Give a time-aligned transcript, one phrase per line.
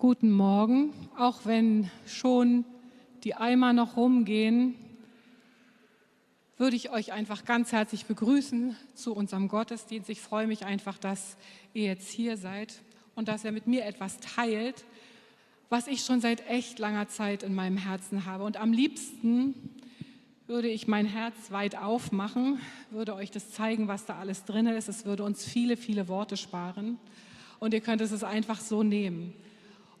[0.00, 2.64] Guten Morgen, auch wenn schon
[3.24, 4.76] die Eimer noch rumgehen,
[6.56, 10.08] würde ich euch einfach ganz herzlich begrüßen zu unserem Gottesdienst.
[10.08, 11.36] Ich freue mich einfach, dass
[11.74, 12.74] ihr jetzt hier seid
[13.16, 14.84] und dass ihr mit mir etwas teilt,
[15.68, 18.44] was ich schon seit echt langer Zeit in meinem Herzen habe.
[18.44, 19.56] Und am liebsten
[20.46, 22.60] würde ich mein Herz weit aufmachen,
[22.92, 24.88] würde euch das zeigen, was da alles drin ist.
[24.88, 27.00] Es würde uns viele, viele Worte sparen
[27.58, 29.34] und ihr könnt es einfach so nehmen.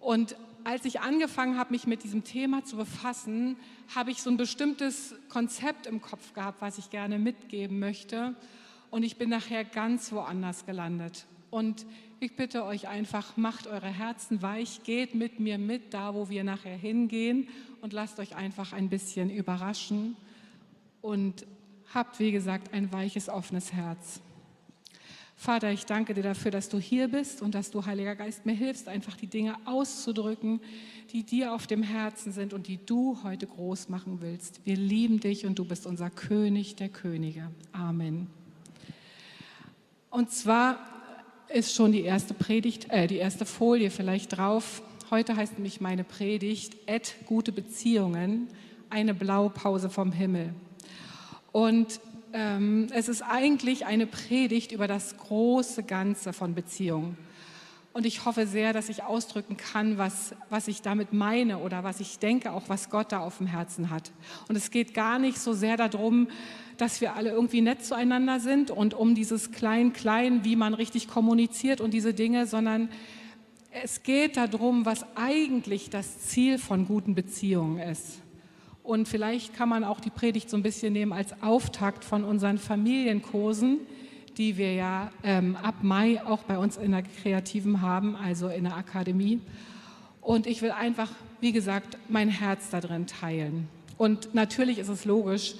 [0.00, 3.56] Und als ich angefangen habe, mich mit diesem Thema zu befassen,
[3.94, 8.34] habe ich so ein bestimmtes Konzept im Kopf gehabt, was ich gerne mitgeben möchte.
[8.90, 11.26] Und ich bin nachher ganz woanders gelandet.
[11.50, 11.86] Und
[12.20, 16.44] ich bitte euch einfach, macht eure Herzen weich, geht mit mir mit, da wo wir
[16.44, 17.48] nachher hingehen
[17.80, 20.16] und lasst euch einfach ein bisschen überraschen
[21.00, 21.46] und
[21.94, 24.20] habt, wie gesagt, ein weiches, offenes Herz.
[25.40, 28.56] Vater, ich danke dir dafür, dass du hier bist und dass du, Heiliger Geist, mir
[28.56, 30.60] hilfst, einfach die Dinge auszudrücken,
[31.12, 34.60] die dir auf dem Herzen sind und die du heute groß machen willst.
[34.64, 37.52] Wir lieben dich und du bist unser König der Könige.
[37.70, 38.26] Amen.
[40.10, 40.80] Und zwar
[41.48, 44.82] ist schon die erste Predigt, äh, die erste Folie vielleicht drauf.
[45.08, 48.48] Heute heißt nämlich meine Predigt Ed gute Beziehungen,
[48.90, 50.52] eine Blaupause vom Himmel.
[51.52, 52.00] Und
[52.32, 57.16] ähm, es ist eigentlich eine Predigt über das große Ganze von Beziehungen.
[57.92, 62.00] Und ich hoffe sehr, dass ich ausdrücken kann, was, was ich damit meine oder was
[62.00, 64.12] ich denke, auch was Gott da auf dem Herzen hat.
[64.48, 66.28] Und es geht gar nicht so sehr darum,
[66.76, 71.80] dass wir alle irgendwie nett zueinander sind und um dieses Klein-Klein, wie man richtig kommuniziert
[71.80, 72.88] und diese Dinge, sondern
[73.70, 78.20] es geht darum, was eigentlich das Ziel von guten Beziehungen ist.
[78.88, 82.56] Und vielleicht kann man auch die Predigt so ein bisschen nehmen als Auftakt von unseren
[82.56, 83.80] Familienkursen,
[84.38, 88.64] die wir ja ähm, ab Mai auch bei uns in der Kreativen haben, also in
[88.64, 89.40] der Akademie.
[90.22, 91.10] Und ich will einfach,
[91.42, 93.68] wie gesagt, mein Herz da drin teilen.
[93.98, 95.56] Und natürlich ist es logisch,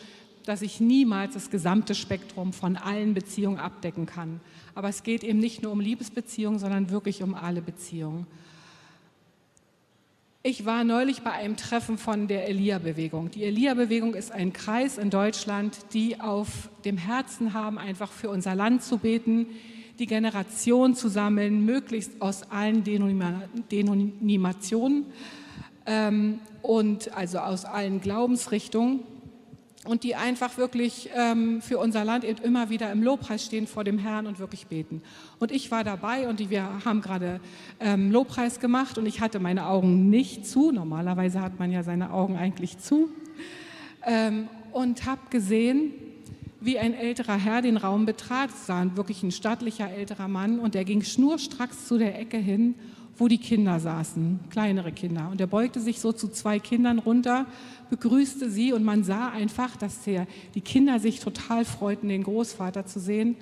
[0.46, 4.40] dass ich niemals das gesamte Spektrum von allen Beziehungen abdecken kann.
[4.74, 8.26] Aber es geht eben nicht nur um Liebesbeziehungen, sondern wirklich um alle Beziehungen.
[10.44, 13.32] Ich war neulich bei einem Treffen von der Elia-Bewegung.
[13.32, 18.54] Die Elia-Bewegung ist ein Kreis in Deutschland, die auf dem Herzen haben, einfach für unser
[18.54, 19.46] Land zu beten,
[19.98, 25.06] die Generation zu sammeln, möglichst aus allen Denominationen
[25.86, 29.00] ähm, und also aus allen Glaubensrichtungen
[29.84, 33.84] und die einfach wirklich ähm, für unser Land eben immer wieder im Lobpreis stehen vor
[33.84, 35.02] dem Herrn und wirklich beten.
[35.38, 37.40] Und ich war dabei und die, wir haben gerade
[37.80, 40.72] ähm, Lobpreis gemacht und ich hatte meine Augen nicht zu.
[40.72, 43.08] Normalerweise hat man ja seine Augen eigentlich zu.
[44.04, 45.92] Ähm, und habe gesehen,
[46.60, 48.50] wie ein älterer Herr den Raum betrat.
[48.50, 52.74] Es war wirklich ein stattlicher älterer Mann und der ging schnurstracks zu der Ecke hin
[53.18, 55.28] wo die Kinder saßen, kleinere Kinder.
[55.30, 57.46] Und er beugte sich so zu zwei Kindern runter,
[57.90, 62.86] begrüßte sie und man sah einfach, dass der, die Kinder sich total freuten, den Großvater
[62.86, 63.36] zu sehen.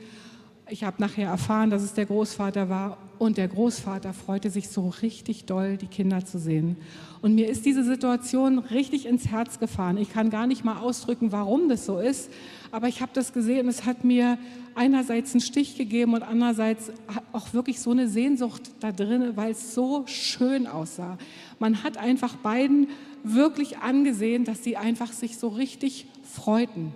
[0.68, 4.88] Ich habe nachher erfahren, dass es der Großvater war und der Großvater freute sich so
[5.02, 6.76] richtig doll, die Kinder zu sehen.
[7.22, 9.96] Und mir ist diese Situation richtig ins Herz gefahren.
[9.96, 12.30] Ich kann gar nicht mal ausdrücken, warum das so ist,
[12.70, 14.38] aber ich habe das gesehen es hat mir
[14.74, 16.92] einerseits einen Stich gegeben und andererseits
[17.32, 21.18] auch wirklich so eine Sehnsucht da drin, weil es so schön aussah.
[21.58, 22.88] Man hat einfach beiden
[23.24, 26.92] wirklich angesehen, dass sie einfach sich so richtig freuten.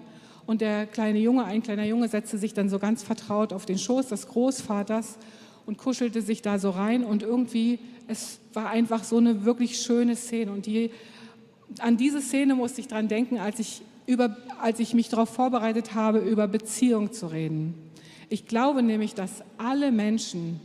[0.47, 3.79] Und der kleine Junge, ein kleiner Junge, setzte sich dann so ganz vertraut auf den
[3.79, 5.17] Schoß des Großvaters
[5.65, 7.05] und kuschelte sich da so rein.
[7.05, 7.79] Und irgendwie,
[8.09, 10.53] es war einfach so eine wirklich schöne Szene.
[10.53, 10.91] Und die,
[11.79, 15.95] an diese Szene musste ich dran denken, als ich über, als ich mich darauf vorbereitet
[15.95, 17.75] habe, über Beziehung zu reden.
[18.29, 20.61] Ich glaube nämlich, dass alle Menschen,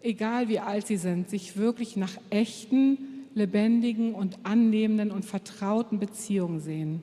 [0.00, 2.98] egal wie alt sie sind, sich wirklich nach echten,
[3.34, 7.02] lebendigen und annehmenden und vertrauten Beziehungen sehen.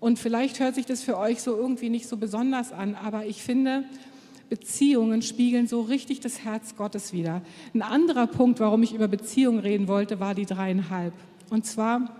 [0.00, 3.40] Und vielleicht hört sich das für euch so irgendwie nicht so besonders an, aber ich
[3.40, 3.84] finde,
[4.50, 7.42] Beziehungen spiegeln so richtig das Herz Gottes wider.
[7.72, 11.14] Ein anderer Punkt, warum ich über Beziehungen reden wollte, war die dreieinhalb.
[11.50, 12.16] Und zwar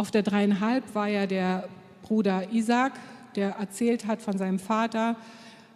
[0.00, 1.68] auf der dreieinhalb war ja der
[2.00, 2.94] Bruder Isaac,
[3.36, 5.14] der erzählt hat von seinem Vater,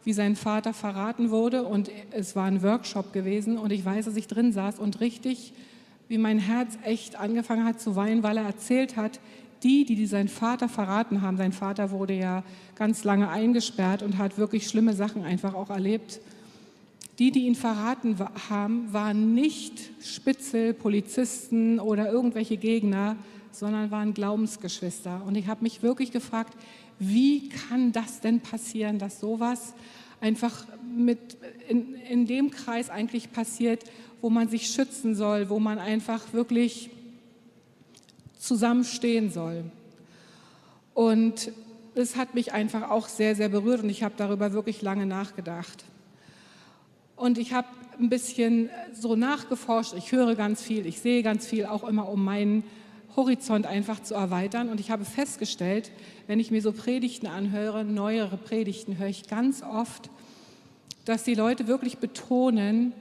[0.03, 1.65] wie sein Vater verraten wurde.
[1.65, 5.53] Und es war ein Workshop gewesen und ich weiß, dass ich drin saß und richtig,
[6.09, 9.21] wie mein Herz echt angefangen hat zu weinen, weil er erzählt hat,
[9.63, 12.45] die, die, seinen Vater verraten haben, sein Vater wurde ja
[12.77, 16.21] ganz lange eingesperrt und hat wirklich schlimme Sachen einfach auch erlebt.
[17.19, 18.17] Die, die ihn verraten
[18.49, 23.17] haben, waren nicht Spitzel, Polizisten oder irgendwelche Gegner,
[23.55, 25.23] sondern waren Glaubensgeschwister.
[25.27, 26.55] Und ich habe mich wirklich gefragt,
[26.99, 29.75] wie kann das denn passieren, dass sowas
[30.21, 31.37] einfach mit
[31.69, 33.85] in, in dem Kreis eigentlich passiert,
[34.21, 36.91] wo man sich schützen soll, wo man einfach wirklich
[38.39, 39.65] zusammenstehen soll.
[40.95, 41.53] Und
[41.95, 45.85] es hat mich einfach auch sehr, sehr berührt und ich habe darüber wirklich lange nachgedacht.
[47.17, 47.69] Und ich habe
[47.99, 52.25] ein bisschen so nachgeforscht, ich höre ganz viel, ich sehe ganz viel, auch immer um
[52.25, 52.65] meinen
[53.17, 54.69] Horizont einfach zu erweitern.
[54.69, 55.91] Und ich habe festgestellt,
[56.27, 60.11] wenn ich mir so Predigten anhöre, neuere Predigten, höre ich ganz oft,
[61.05, 62.93] dass die Leute wirklich betonen,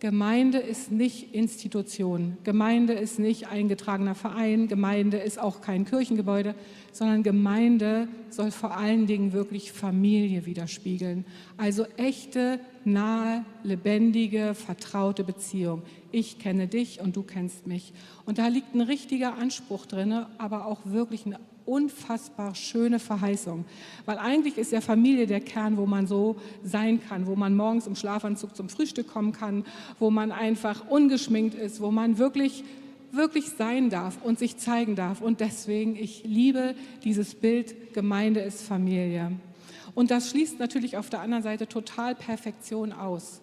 [0.00, 6.54] Gemeinde ist nicht Institution, Gemeinde ist nicht eingetragener Verein, Gemeinde ist auch kein Kirchengebäude,
[6.90, 11.26] sondern Gemeinde soll vor allen Dingen wirklich Familie widerspiegeln.
[11.58, 15.82] Also echte, nahe, lebendige, vertraute Beziehung.
[16.12, 17.92] Ich kenne dich und du kennst mich.
[18.26, 23.64] Und da liegt ein richtiger Anspruch drin, aber auch wirklich eine unfassbar schöne Verheißung.
[24.04, 27.86] Weil eigentlich ist ja Familie der Kern, wo man so sein kann, wo man morgens
[27.86, 29.64] im Schlafanzug zum Frühstück kommen kann,
[29.98, 32.64] wo man einfach ungeschminkt ist, wo man wirklich
[33.12, 35.20] wirklich sein darf und sich zeigen darf.
[35.20, 36.74] Und deswegen, ich liebe
[37.04, 39.32] dieses Bild, Gemeinde ist Familie.
[39.94, 43.40] Und das schließt natürlich auf der anderen Seite total Perfektion aus.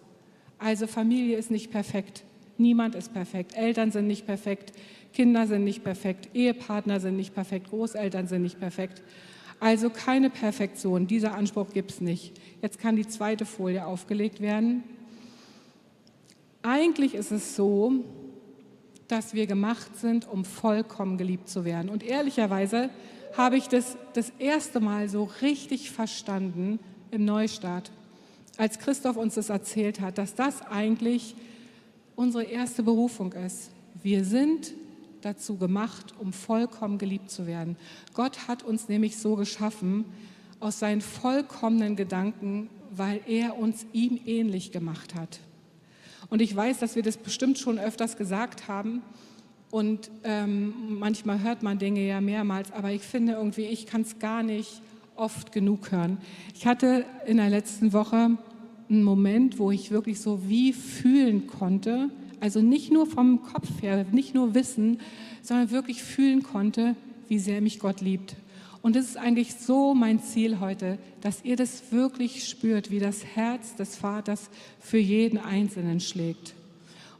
[0.58, 2.24] Also Familie ist nicht perfekt.
[2.56, 3.56] Niemand ist perfekt.
[3.56, 4.72] Eltern sind nicht perfekt.
[5.12, 6.28] Kinder sind nicht perfekt.
[6.34, 7.70] Ehepartner sind nicht perfekt.
[7.70, 9.02] Großeltern sind nicht perfekt.
[9.60, 11.06] Also keine Perfektion.
[11.06, 12.32] Dieser Anspruch gibt es nicht.
[12.62, 14.82] Jetzt kann die zweite Folie aufgelegt werden.
[16.62, 18.04] Eigentlich ist es so,
[19.06, 21.88] dass wir gemacht sind, um vollkommen geliebt zu werden.
[21.88, 22.90] Und ehrlicherweise
[23.36, 26.78] habe ich das das erste Mal so richtig verstanden
[27.10, 27.90] im Neustart,
[28.56, 31.36] als Christoph uns das erzählt hat, dass das eigentlich
[32.16, 33.70] unsere erste Berufung ist.
[34.02, 34.72] Wir sind
[35.20, 37.76] dazu gemacht, um vollkommen geliebt zu werden.
[38.14, 40.04] Gott hat uns nämlich so geschaffen
[40.60, 45.40] aus seinen vollkommenen Gedanken, weil er uns ihm ähnlich gemacht hat.
[46.30, 49.02] Und ich weiß, dass wir das bestimmt schon öfters gesagt haben.
[49.70, 54.18] Und ähm, manchmal hört man Dinge ja mehrmals, aber ich finde irgendwie, ich kann es
[54.18, 54.80] gar nicht
[55.14, 56.18] oft genug hören.
[56.54, 58.38] Ich hatte in der letzten Woche
[58.88, 62.10] einen Moment, wo ich wirklich so wie fühlen konnte,
[62.40, 65.00] also nicht nur vom Kopf her, nicht nur wissen,
[65.42, 66.94] sondern wirklich fühlen konnte,
[67.26, 68.36] wie sehr mich Gott liebt.
[68.80, 73.24] Und es ist eigentlich so mein Ziel heute, dass ihr das wirklich spürt, wie das
[73.24, 76.54] Herz des Vaters für jeden Einzelnen schlägt.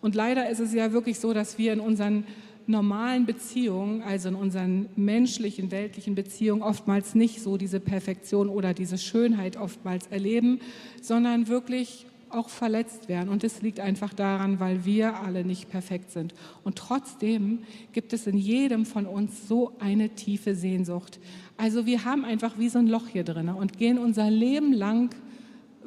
[0.01, 2.25] Und leider ist es ja wirklich so, dass wir in unseren
[2.67, 8.99] normalen Beziehungen, also in unseren menschlichen, weltlichen Beziehungen oftmals nicht so diese Perfektion oder diese
[8.99, 10.61] Schönheit oftmals erleben,
[11.01, 13.31] sondern wirklich auch verletzt werden.
[13.31, 16.35] Und es liegt einfach daran, weil wir alle nicht perfekt sind.
[16.63, 17.61] Und trotzdem
[17.93, 21.19] gibt es in jedem von uns so eine tiefe Sehnsucht.
[21.57, 25.15] Also wir haben einfach wie so ein Loch hier drin und gehen unser Leben lang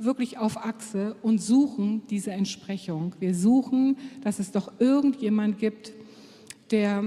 [0.04, 3.16] wirklich auf Achse und suchen diese Entsprechung.
[3.20, 5.94] Wir suchen, dass es doch irgendjemand gibt,
[6.72, 7.04] der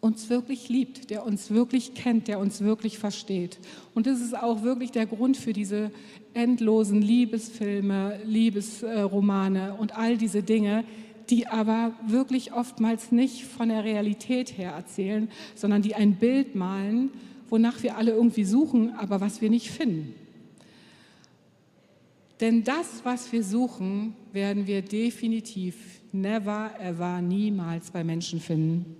[0.00, 3.58] uns wirklich liebt, der uns wirklich kennt, der uns wirklich versteht.
[3.94, 5.90] Und das ist auch wirklich der Grund für diese
[6.34, 10.84] endlosen Liebesfilme, Liebesromane und all diese Dinge,
[11.30, 17.10] die aber wirklich oftmals nicht von der Realität her erzählen, sondern die ein Bild malen,
[17.50, 20.14] wonach wir alle irgendwie suchen, aber was wir nicht finden.
[22.40, 25.76] Denn das, was wir suchen, werden wir definitiv
[26.12, 28.96] never, ever, niemals bei Menschen finden.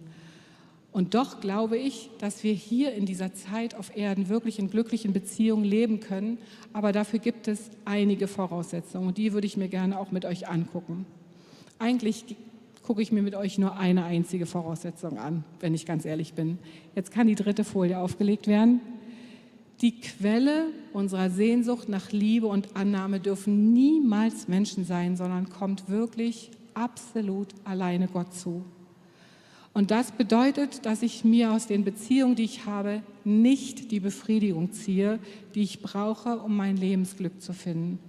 [0.90, 5.12] Und doch glaube ich, dass wir hier in dieser Zeit auf Erden wirklich in glücklichen
[5.12, 6.38] Beziehungen leben können.
[6.72, 10.48] Aber dafür gibt es einige Voraussetzungen und die würde ich mir gerne auch mit euch
[10.48, 11.06] angucken.
[11.78, 12.24] Eigentlich
[12.82, 16.58] gucke ich mir mit euch nur eine einzige Voraussetzung an, wenn ich ganz ehrlich bin.
[16.96, 18.80] Jetzt kann die dritte Folie aufgelegt werden.
[19.80, 26.50] Die Quelle unserer Sehnsucht nach Liebe und Annahme dürfen niemals Menschen sein, sondern kommt wirklich
[26.74, 28.64] absolut alleine Gott zu.
[29.72, 34.72] Und das bedeutet, dass ich mir aus den Beziehungen, die ich habe, nicht die Befriedigung
[34.72, 35.20] ziehe,
[35.54, 38.00] die ich brauche, um mein Lebensglück zu finden.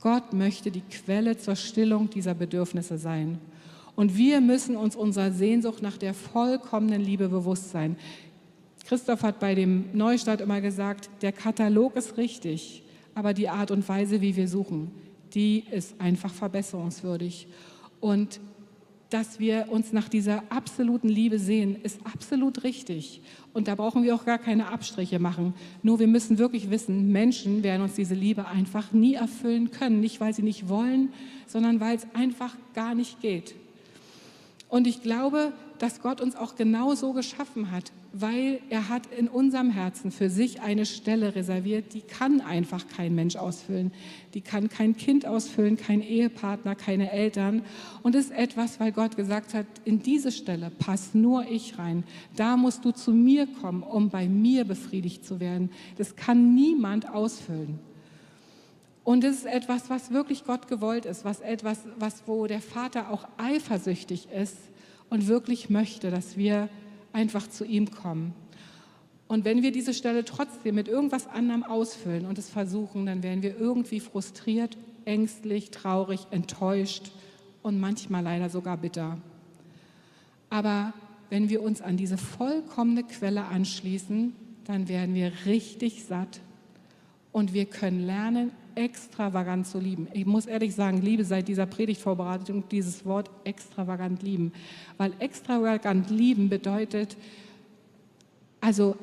[0.00, 3.38] Gott möchte die Quelle zur Stillung dieser Bedürfnisse sein.
[3.96, 7.96] Und wir müssen uns unserer Sehnsucht nach der vollkommenen Liebe bewusst sein.
[8.86, 13.88] Christoph hat bei dem Neustart immer gesagt, der Katalog ist richtig, aber die Art und
[13.88, 14.92] Weise, wie wir suchen,
[15.34, 17.48] die ist einfach verbesserungswürdig.
[18.00, 18.40] Und
[19.10, 23.22] dass wir uns nach dieser absoluten Liebe sehen, ist absolut richtig.
[23.52, 25.54] Und da brauchen wir auch gar keine Abstriche machen.
[25.82, 30.00] Nur wir müssen wirklich wissen, Menschen werden uns diese Liebe einfach nie erfüllen können.
[30.00, 31.12] Nicht, weil sie nicht wollen,
[31.46, 33.54] sondern weil es einfach gar nicht geht.
[34.68, 39.28] Und ich glaube, dass Gott uns auch genau so geschaffen hat, weil er hat in
[39.28, 43.92] unserem Herzen für sich eine Stelle reserviert, die kann einfach kein Mensch ausfüllen.
[44.34, 47.62] Die kann kein Kind ausfüllen, kein Ehepartner, keine Eltern.
[48.02, 52.04] Und es ist etwas, weil Gott gesagt hat, in diese Stelle passt nur ich rein.
[52.36, 55.70] Da musst du zu mir kommen, um bei mir befriedigt zu werden.
[55.98, 57.78] Das kann niemand ausfüllen.
[59.04, 63.10] Und es ist etwas, was wirklich Gott gewollt ist, was etwas, was wo der Vater
[63.10, 64.56] auch eifersüchtig ist
[65.10, 66.68] und wirklich möchte, dass wir
[67.12, 68.34] einfach zu ihm kommen.
[69.28, 73.42] Und wenn wir diese Stelle trotzdem mit irgendwas anderem ausfüllen und es versuchen, dann werden
[73.42, 77.10] wir irgendwie frustriert, ängstlich, traurig, enttäuscht
[77.62, 79.18] und manchmal leider sogar bitter.
[80.48, 80.92] Aber
[81.28, 84.34] wenn wir uns an diese vollkommene Quelle anschließen,
[84.64, 86.40] dann werden wir richtig satt
[87.32, 90.06] und wir können lernen, extravagant zu lieben.
[90.12, 94.52] Ich muss ehrlich sagen, liebe seit dieser Predigtvorbereitung dieses Wort extravagant lieben,
[94.96, 97.16] weil extravagant lieben bedeutet,
[98.60, 98.96] also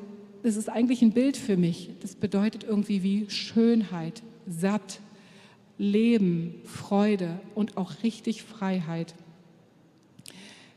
[0.44, 1.90] das ist eigentlich ein Bild für mich.
[2.02, 5.00] Das bedeutet irgendwie wie Schönheit, satt,
[5.78, 9.16] Leben, Freude und auch richtig Freiheit.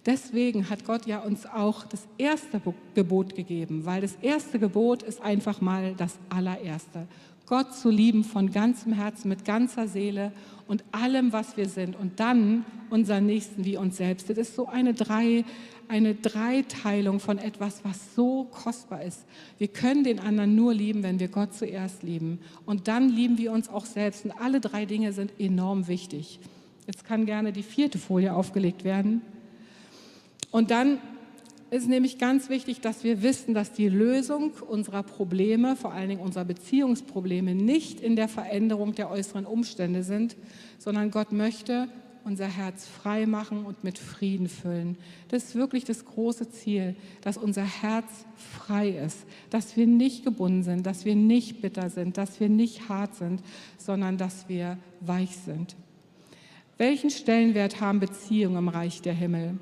[0.07, 2.63] Deswegen hat Gott ja uns auch das erste
[2.95, 7.09] Gebot gegeben, weil das erste Gebot ist einfach mal das allererste.
[7.47, 10.33] Gott zu lieben von ganzem Herzen, mit ganzer Seele
[10.67, 11.97] und allem, was wir sind.
[11.97, 14.29] Und dann unseren Nächsten wie uns selbst.
[14.29, 15.45] Das ist so eine, Drei,
[15.87, 19.25] eine Dreiteilung von etwas, was so kostbar ist.
[19.59, 22.41] Wir können den anderen nur lieben, wenn wir Gott zuerst lieben.
[22.65, 24.25] Und dann lieben wir uns auch selbst.
[24.25, 26.41] Und alle drei Dinge sind enorm wichtig.
[26.87, 29.23] Jetzt kann gerne die vierte Folie aufgelegt werden.
[30.51, 30.99] Und dann
[31.71, 36.21] ist nämlich ganz wichtig, dass wir wissen, dass die Lösung unserer Probleme, vor allen Dingen
[36.21, 40.37] unserer Beziehungsprobleme, nicht in der Veränderung der äußeren Umstände sind,
[40.79, 41.89] sondern Gott möchte
[42.27, 44.99] unser Herz frei machen und mit Frieden füllen.
[45.29, 49.19] Das ist wirklich das große Ziel, dass unser Herz frei ist,
[49.51, 53.43] dass wir nicht gebunden sind, dass wir nicht bitter sind, dass wir nicht hart sind,
[53.79, 55.77] sondern dass wir weich sind.
[56.79, 59.59] Welchen Stellenwert haben Beziehungen im Reich der Himmel?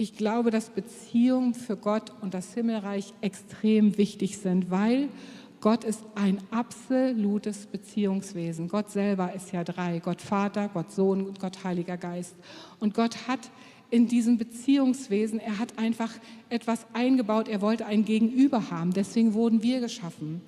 [0.00, 5.10] Ich glaube, dass Beziehungen für Gott und das Himmelreich extrem wichtig sind, weil
[5.60, 8.68] Gott ist ein absolutes Beziehungswesen.
[8.68, 9.98] Gott selber ist ja drei.
[9.98, 12.34] Gott Vater, Gott Sohn und Gott Heiliger Geist.
[12.78, 13.50] Und Gott hat
[13.90, 16.14] in diesem Beziehungswesen, er hat einfach
[16.48, 17.48] etwas eingebaut.
[17.48, 18.94] Er wollte ein Gegenüber haben.
[18.94, 20.40] Deswegen wurden wir geschaffen.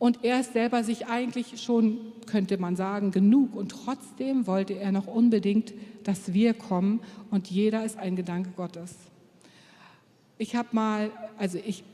[0.00, 3.54] Und er ist selber sich eigentlich schon, könnte man sagen, genug.
[3.54, 7.00] Und trotzdem wollte er noch unbedingt, dass wir kommen.
[7.30, 8.96] Und jeder ist ein Gedanke Gottes.
[10.38, 11.84] Ich habe mal, also ich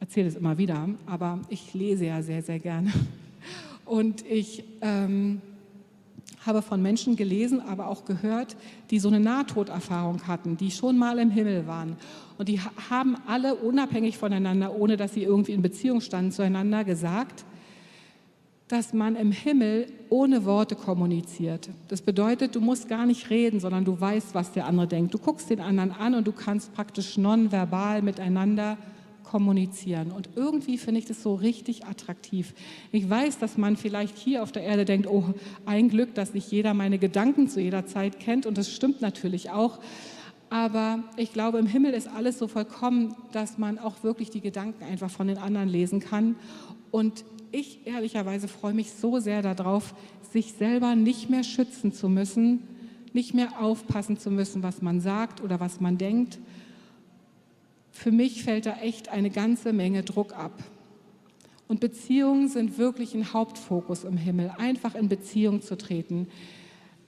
[0.00, 2.92] erzähle es immer wieder, aber ich lese ja sehr, sehr gerne.
[3.84, 5.40] Und ich ähm,
[6.44, 8.56] habe von Menschen gelesen, aber auch gehört,
[8.90, 11.96] die so eine Nahtoderfahrung hatten, die schon mal im Himmel waren.
[12.38, 17.44] Und die haben alle unabhängig voneinander, ohne dass sie irgendwie in Beziehung standen zueinander, gesagt,
[18.68, 21.70] dass man im Himmel ohne Worte kommuniziert.
[21.88, 25.14] Das bedeutet, du musst gar nicht reden, sondern du weißt, was der andere denkt.
[25.14, 28.76] Du guckst den anderen an und du kannst praktisch nonverbal miteinander
[29.22, 30.10] kommunizieren.
[30.10, 32.54] Und irgendwie finde ich das so richtig attraktiv.
[32.92, 36.50] Ich weiß, dass man vielleicht hier auf der Erde denkt, oh, ein Glück, dass nicht
[36.50, 38.46] jeder meine Gedanken zu jeder Zeit kennt.
[38.46, 39.78] Und das stimmt natürlich auch.
[40.48, 44.84] Aber ich glaube, im Himmel ist alles so vollkommen, dass man auch wirklich die Gedanken
[44.84, 46.36] einfach von den anderen lesen kann.
[46.90, 49.94] Und ich ehrlicherweise freue mich so sehr darauf,
[50.32, 52.62] sich selber nicht mehr schützen zu müssen,
[53.12, 56.38] nicht mehr aufpassen zu müssen, was man sagt oder was man denkt,
[57.90, 60.52] für mich fällt da echt eine ganze Menge Druck ab.
[61.66, 66.28] Und Beziehungen sind wirklich ein Hauptfokus im Himmel, einfach in Beziehung zu treten.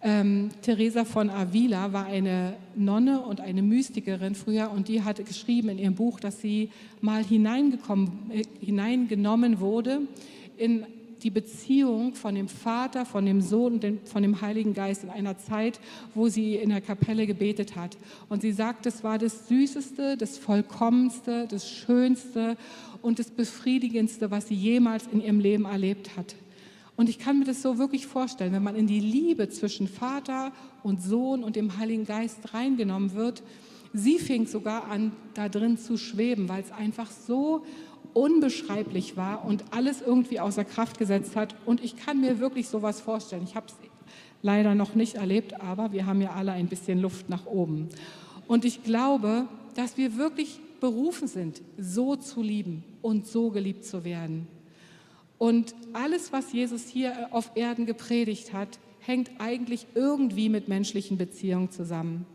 [0.01, 5.71] Ähm, Teresa von Avila war eine Nonne und eine Mystikerin früher und die hatte geschrieben
[5.71, 10.03] in ihrem Buch, dass sie mal hineingekommen, äh, hineingenommen wurde
[10.57, 10.87] in
[11.23, 15.37] die Beziehung von dem Vater, von dem Sohn und von dem Heiligen Geist in einer
[15.37, 15.81] Zeit,
[16.15, 17.97] wo sie in der Kapelle gebetet hat.
[18.29, 22.57] Und sie sagt, es war das Süßeste, das Vollkommenste, das Schönste
[23.03, 26.37] und das Befriedigendste, was sie jemals in ihrem Leben erlebt hat.
[26.99, 30.51] Und ich kann mir das so wirklich vorstellen, wenn man in die Liebe zwischen Vater
[30.83, 33.45] und Sohn und dem Heiligen Geist reingenommen wird.
[33.93, 37.65] Sie fing sogar an, da drin zu schweben, weil es einfach so
[38.15, 41.55] unbeschreiblich war und alles irgendwie außer Kraft gesetzt hat.
[41.67, 43.45] Und ich kann mir wirklich sowas vorstellen.
[43.45, 43.77] Ich habe es
[44.43, 47.91] leider noch nicht erlebt, aber wir haben ja alle ein bisschen Luft nach oben.
[48.49, 54.03] Und ich glaube, dass wir wirklich berufen sind, so zu lieben und so geliebt zu
[54.03, 54.49] werden.
[55.39, 61.71] Und alles, was Jesus hier auf Erden gepredigt hat, hängt eigentlich irgendwie mit menschlichen Beziehungen
[61.71, 62.27] zusammen.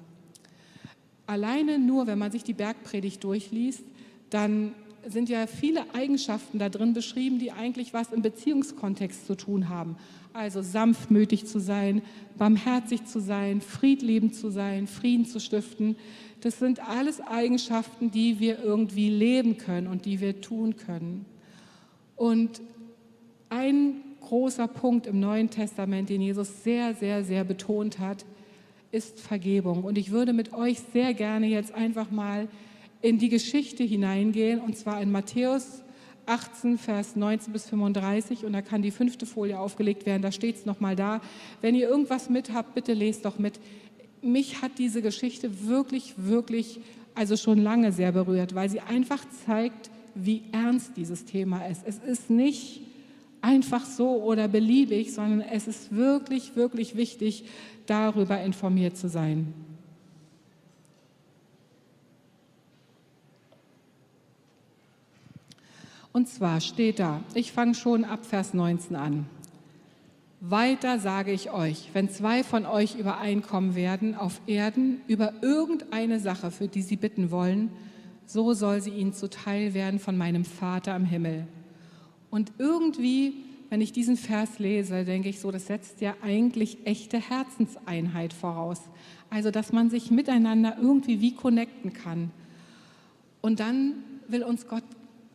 [1.28, 3.84] Alleine nur, wenn man sich die Bergpredigt durchliest,
[4.30, 4.74] dann
[5.06, 9.98] sind ja viele Eigenschaften da drin beschrieben, die eigentlich was im Beziehungskontext zu tun haben.
[10.32, 12.02] Also sanftmütig zu sein,
[12.38, 15.96] barmherzig zu sein, friedliebend zu sein, Frieden zu stiften.
[16.42, 21.26] Das sind alles Eigenschaften, die wir irgendwie leben können und die wir tun können.
[22.16, 22.62] Und
[23.54, 28.26] ein großer Punkt im Neuen Testament, den Jesus sehr, sehr, sehr betont hat,
[28.92, 29.84] ist Vergebung.
[29.84, 32.48] Und ich würde mit euch sehr gerne jetzt einfach mal
[33.02, 35.84] in die Geschichte hineingehen, und zwar in Matthäus
[36.26, 38.46] 18, Vers 19 bis 35.
[38.46, 41.22] Und da kann die fünfte Folie aufgelegt werden, da steht es nochmal da.
[41.62, 43.60] Wenn ihr irgendwas mit habt, bitte lest doch mit.
[44.22, 46.80] Mich hat diese Geschichte wirklich, wirklich,
[47.14, 51.84] also schon lange sehr berührt, weil sie einfach zeigt, wie ernst dieses Thema ist.
[51.86, 52.93] Es ist nicht
[53.44, 57.44] einfach so oder beliebig, sondern es ist wirklich, wirklich wichtig,
[57.86, 59.54] darüber informiert zu sein.
[66.14, 69.26] Und zwar steht da, ich fange schon ab Vers 19 an.
[70.40, 76.52] Weiter sage ich euch, wenn zwei von euch übereinkommen werden auf Erden über irgendeine Sache,
[76.52, 77.72] für die sie bitten wollen,
[78.26, 81.48] so soll sie ihnen zuteil werden von meinem Vater im Himmel.
[82.34, 87.20] Und irgendwie, wenn ich diesen Vers lese, denke ich so, das setzt ja eigentlich echte
[87.20, 88.82] Herzenseinheit voraus.
[89.30, 92.32] Also, dass man sich miteinander irgendwie wie connecten kann.
[93.42, 93.94] Und dann
[94.28, 94.84] will uns Gott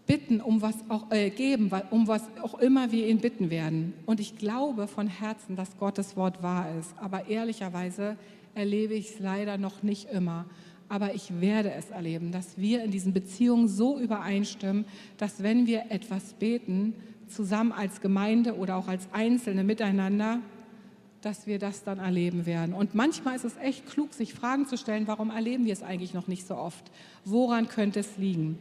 [0.08, 3.94] bitten, um was auch äh, geben, um was auch immer wir ihn bitten werden.
[4.04, 6.92] Und ich glaube von Herzen, dass Gottes Wort wahr ist.
[6.96, 8.16] Aber ehrlicherweise
[8.56, 10.46] erlebe ich es leider noch nicht immer.
[10.88, 14.87] Aber ich werde es erleben, dass wir in diesen Beziehungen so übereinstimmen,
[15.18, 16.95] dass wenn wir etwas beten,
[17.28, 20.40] zusammen als Gemeinde oder auch als Einzelne miteinander,
[21.21, 22.75] dass wir das dann erleben werden.
[22.75, 26.14] Und manchmal ist es echt klug, sich Fragen zu stellen, warum erleben wir es eigentlich
[26.14, 26.90] noch nicht so oft?
[27.25, 28.59] Woran könnte es liegen?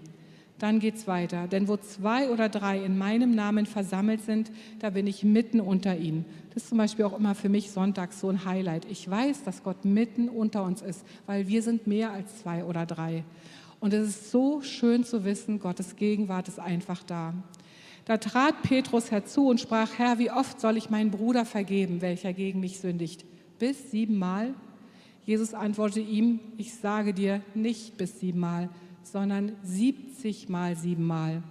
[0.59, 1.47] Dann geht es weiter.
[1.47, 5.95] Denn wo zwei oder drei in meinem Namen versammelt sind, da bin ich mitten unter
[5.97, 6.25] ihnen.
[6.53, 8.85] Das ist zum Beispiel auch immer für mich sonntags so ein Highlight.
[8.89, 12.85] Ich weiß, dass Gott mitten unter uns ist, weil wir sind mehr als zwei oder
[12.85, 13.23] drei.
[13.79, 17.33] Und es ist so schön zu wissen, Gottes Gegenwart ist einfach da.
[18.05, 22.33] Da trat Petrus herzu und sprach, Herr, wie oft soll ich meinen Bruder vergeben, welcher
[22.33, 23.25] gegen mich sündigt?
[23.59, 24.53] Bis siebenmal?
[25.25, 28.69] Jesus antwortete ihm, ich sage dir, nicht bis siebenmal,
[29.11, 31.43] sondern 70 mal siebenmal.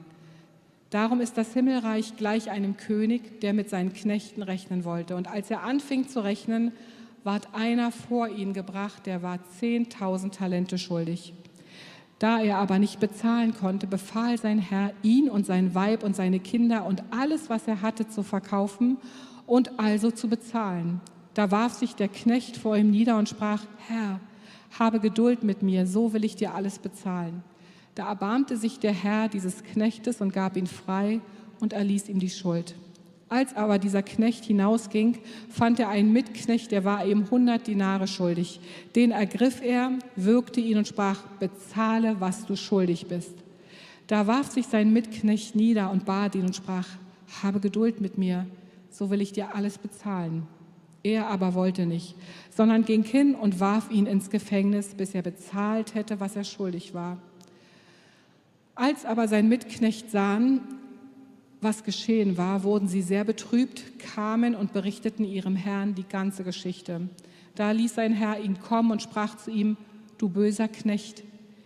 [0.91, 5.17] Darum ist das Himmelreich gleich einem König, der mit seinen Knechten rechnen wollte.
[5.17, 6.73] Und als er anfing zu rechnen,
[7.25, 11.35] ward einer vor ihn gebracht, der war 10.000 Talente schuldig.
[12.19, 16.41] Da er aber nicht bezahlen konnte, befahl sein Herr, ihn und sein Weib und seine
[16.41, 18.97] Kinder und alles, was er hatte, zu verkaufen
[19.47, 21.01] und also zu bezahlen.
[21.35, 24.21] Da warf sich der Knecht vor ihm nieder und sprach, Herr,
[24.79, 27.43] habe Geduld mit mir, so will ich dir alles bezahlen.
[27.95, 31.21] Da erbarmte sich der Herr dieses Knechtes und gab ihn frei
[31.61, 32.75] und erließ ihm die Schuld.
[33.29, 38.61] Als aber dieser Knecht hinausging, fand er einen Mitknecht, der war ihm hundert Dinare schuldig.
[38.95, 43.35] Den ergriff er, würgte ihn und sprach, bezahle, was du schuldig bist.
[44.07, 46.87] Da warf sich sein Mitknecht nieder und bat ihn und sprach,
[47.43, 48.47] habe Geduld mit mir,
[48.91, 50.47] so will ich dir alles bezahlen.
[51.07, 52.17] Er aber wollte nicht,
[52.51, 56.95] sondern ging hin und warf ihn ins Gefängnis, bis er bezahlt hätte, was er schuldig
[56.95, 57.19] war.
[58.75, 60.63] Als aber sein Mitknecht sahen,
[61.61, 67.09] was geschehen war, wurden sie sehr betrübt, kamen und berichteten ihrem Herrn die ganze Geschichte.
[67.55, 69.77] Da ließ sein Herr ihn kommen und sprach zu ihm,
[70.19, 71.23] du böser Knecht,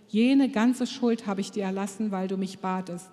[0.08, 3.08] jene ganze Schuld habe ich dir erlassen, weil du mich batest.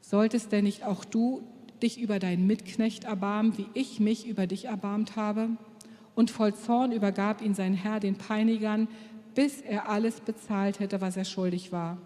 [0.00, 1.42] Solltest denn nicht auch du
[1.82, 5.50] dich über deinen Mitknecht erbarmen, wie ich mich über dich erbarmt habe?
[6.14, 8.88] Und voll Zorn übergab ihn sein Herr den Peinigern,
[9.34, 11.98] bis er alles bezahlt hätte, was er schuldig war.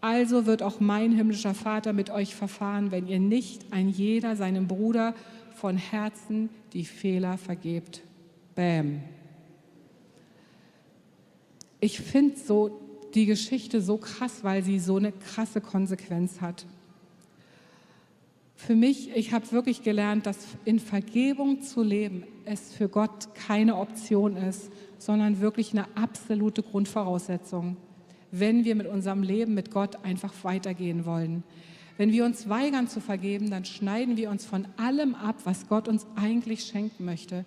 [0.00, 4.66] Also wird auch mein himmlischer Vater mit euch verfahren, wenn ihr nicht ein jeder seinem
[4.66, 5.14] Bruder
[5.54, 8.02] von Herzen die Fehler vergebt.
[8.54, 9.00] Bäm.
[11.80, 12.80] Ich finde so
[13.14, 16.66] die Geschichte so krass, weil sie so eine krasse Konsequenz hat
[18.56, 23.76] für mich, ich habe wirklich gelernt, dass in Vergebung zu leben es für Gott keine
[23.76, 27.76] Option ist, sondern wirklich eine absolute Grundvoraussetzung,
[28.30, 31.42] wenn wir mit unserem Leben mit Gott einfach weitergehen wollen.
[31.96, 35.86] Wenn wir uns weigern zu vergeben, dann schneiden wir uns von allem ab, was Gott
[35.86, 37.44] uns eigentlich schenken möchte.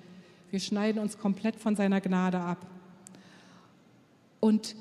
[0.51, 2.65] Wir schneiden uns komplett von seiner Gnade ab.
[4.39, 4.75] Und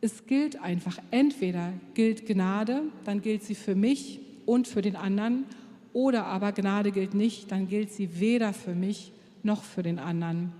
[0.00, 5.44] es gilt einfach, entweder gilt Gnade, dann gilt sie für mich und für den anderen.
[5.92, 10.52] Oder aber Gnade gilt nicht, dann gilt sie weder für mich noch für den anderen.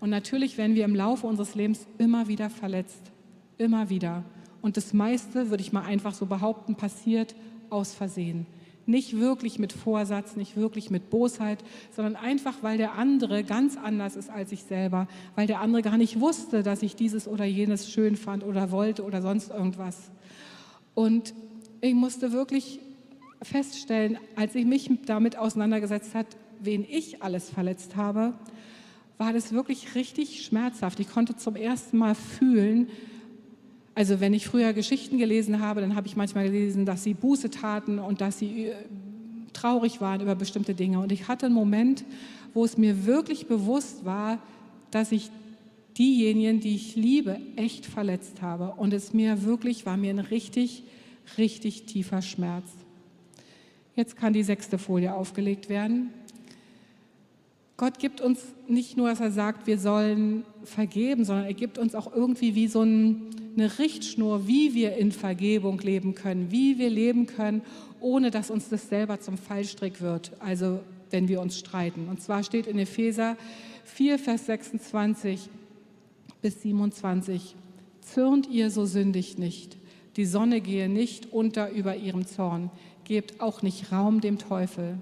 [0.00, 3.12] Und natürlich werden wir im Laufe unseres Lebens immer wieder verletzt,
[3.58, 4.24] immer wieder.
[4.62, 7.34] Und das meiste, würde ich mal einfach so behaupten, passiert
[7.70, 8.46] aus Versehen.
[8.84, 11.64] Nicht wirklich mit Vorsatz, nicht wirklich mit Bosheit,
[11.94, 15.96] sondern einfach, weil der andere ganz anders ist als ich selber, weil der andere gar
[15.96, 20.10] nicht wusste, dass ich dieses oder jenes schön fand oder wollte oder sonst irgendwas.
[20.94, 21.34] Und
[21.80, 22.80] ich musste wirklich
[23.42, 26.28] feststellen, als ich mich damit auseinandergesetzt habe,
[26.60, 28.34] wen ich alles verletzt habe,
[29.18, 31.00] war das wirklich richtig schmerzhaft.
[31.00, 32.88] Ich konnte zum ersten Mal fühlen,
[33.94, 37.50] also wenn ich früher Geschichten gelesen habe, dann habe ich manchmal gelesen, dass sie Buße
[37.50, 38.74] taten und dass sie äh,
[39.54, 41.00] traurig waren über bestimmte Dinge.
[41.00, 42.04] Und ich hatte einen Moment,
[42.52, 44.38] wo es mir wirklich bewusst war,
[44.90, 45.30] dass ich
[45.96, 48.74] diejenigen, die ich liebe, echt verletzt habe.
[48.76, 50.84] Und es mir wirklich, war mir ein richtig,
[51.38, 52.66] richtig tiefer Schmerz.
[53.96, 56.10] Jetzt kann die sechste Folie aufgelegt werden.
[57.78, 61.94] Gott gibt uns nicht nur, dass er sagt, wir sollen vergeben, sondern er gibt uns
[61.94, 63.22] auch irgendwie wie so ein,
[63.56, 67.62] eine Richtschnur, wie wir in Vergebung leben können, wie wir leben können,
[68.00, 70.80] ohne dass uns das selber zum Fallstrick wird, also
[71.10, 72.08] wenn wir uns streiten.
[72.08, 73.36] Und zwar steht in Epheser
[73.84, 75.48] 4, Vers 26
[76.42, 77.54] bis 27,
[78.00, 79.76] zürnt ihr, so sündigt nicht.
[80.16, 82.70] Die Sonne gehe nicht unter über ihrem Zorn.
[83.06, 84.98] Gebt auch nicht Raum dem Teufel.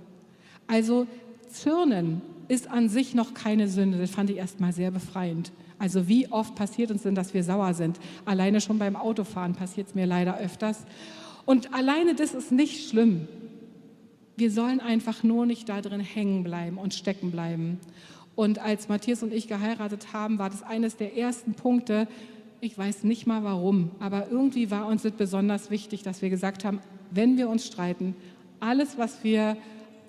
[0.66, 1.06] Also
[1.48, 3.98] zürnen ist an sich noch keine Sünde.
[3.98, 5.52] Das fand ich erstmal sehr befreiend.
[5.78, 7.98] Also wie oft passiert uns denn, dass wir sauer sind?
[8.24, 10.84] Alleine schon beim Autofahren passiert es mir leider öfters.
[11.46, 13.26] Und alleine das ist nicht schlimm.
[14.36, 17.78] Wir sollen einfach nur nicht da drin hängen bleiben und stecken bleiben.
[18.34, 22.08] Und als Matthias und ich geheiratet haben, war das eines der ersten Punkte,
[22.60, 26.64] ich weiß nicht mal warum, aber irgendwie war uns das besonders wichtig, dass wir gesagt
[26.64, 26.80] haben,
[27.14, 28.14] wenn wir uns streiten,
[28.60, 29.56] alles, was wir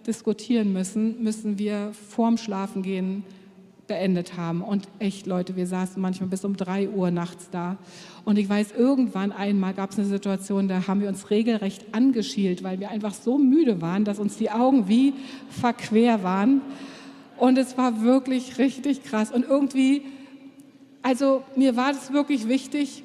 [0.07, 3.23] diskutieren müssen, müssen wir vorm Schlafengehen
[3.87, 4.61] beendet haben.
[4.61, 7.77] Und echt, Leute, wir saßen manchmal bis um drei Uhr nachts da.
[8.23, 12.63] Und ich weiß, irgendwann einmal gab es eine Situation, da haben wir uns regelrecht angeschielt,
[12.63, 15.13] weil wir einfach so müde waren, dass uns die Augen wie
[15.49, 16.61] verquer waren.
[17.37, 19.31] Und es war wirklich richtig krass.
[19.31, 20.03] Und irgendwie,
[21.01, 23.03] also mir war das wirklich wichtig.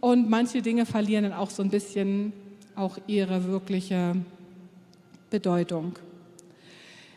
[0.00, 2.32] Und manche Dinge verlieren dann auch so ein bisschen
[2.78, 4.16] auch ihre wirkliche
[5.30, 5.98] Bedeutung.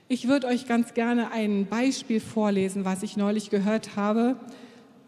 [0.08, 4.36] Ich würde euch ganz gerne ein Beispiel vorlesen, was ich neulich gehört habe,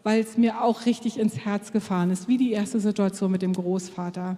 [0.02, 3.52] weil es mir auch richtig ins Herz gefahren ist, wie die erste Situation mit dem
[3.52, 4.36] Großvater.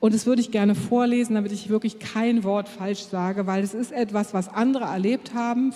[0.00, 3.74] Und das würde ich gerne vorlesen, damit ich wirklich kein Wort falsch sage, weil es
[3.74, 5.72] ist etwas, was andere erlebt haben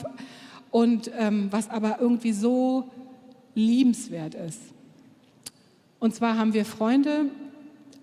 [0.73, 2.91] und ähm, was aber irgendwie so
[3.55, 4.61] liebenswert ist.
[6.01, 7.27] Und zwar haben wir Freunde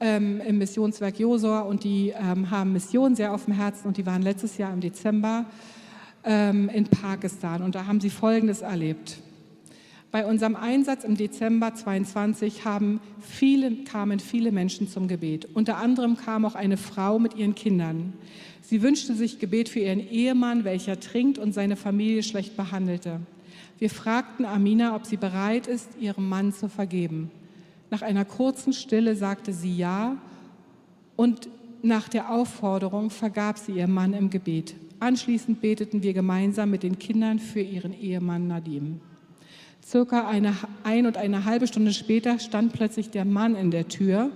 [0.04, 4.06] ähm, im Missionswerk Josor und die ähm, haben Missionen sehr auf dem Herzen und die
[4.06, 5.46] waren letztes Jahr im Dezember
[6.26, 7.64] ähm, in Pakistan.
[7.64, 9.20] Und da haben sie Folgendes erlebt.
[10.12, 15.48] Bei unserem Einsatz im Dezember 22 haben viele, kamen viele Menschen zum Gebet.
[15.54, 18.14] Unter anderem kam auch eine Frau mit ihren Kindern.
[18.62, 23.22] Sie wünschte sich Gebet für ihren Ehemann, welcher trinkt und seine Familie schlecht behandelte.
[23.80, 27.32] Wir fragten Amina, ob sie bereit ist, ihrem Mann zu vergeben.
[27.94, 30.18] Nach einer kurzen Stille sagte sie ja
[31.16, 31.48] und
[31.84, 34.74] nach der Aufforderung vergab sie ihrem Mann im Gebet.
[35.00, 39.00] Anschließend beteten wir gemeinsam mit den Kindern für ihren Ehemann Nadim.
[39.86, 44.32] Circa eine, ein und eine halbe Stunde später stand plötzlich der Mann in der Tür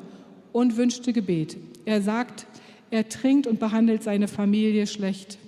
[0.54, 1.58] und wünschte Gebet.
[1.86, 2.46] Er sagt,
[2.92, 5.40] er trinkt und behandelt seine Familie schlecht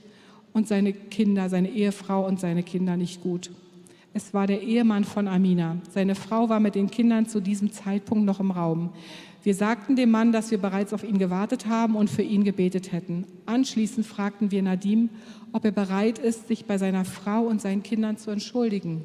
[0.51, 3.51] und seine Kinder, seine Ehefrau und seine Kinder nicht gut.
[4.13, 5.77] Es war der Ehemann von Amina.
[5.91, 8.89] Seine Frau war mit den Kindern zu diesem Zeitpunkt noch im Raum.
[9.43, 12.91] Wir sagten dem Mann, dass wir bereits auf ihn gewartet haben und für ihn gebetet
[12.91, 13.25] hätten.
[13.45, 15.09] Anschließend fragten wir Nadim,
[15.53, 19.03] ob er bereit ist, sich bei seiner Frau und seinen Kindern zu entschuldigen.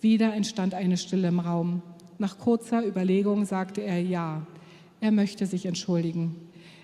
[0.00, 1.80] Wieder entstand eine Stille im Raum.
[2.18, 4.46] Nach kurzer Überlegung sagte er ja,
[5.00, 6.36] er möchte sich entschuldigen.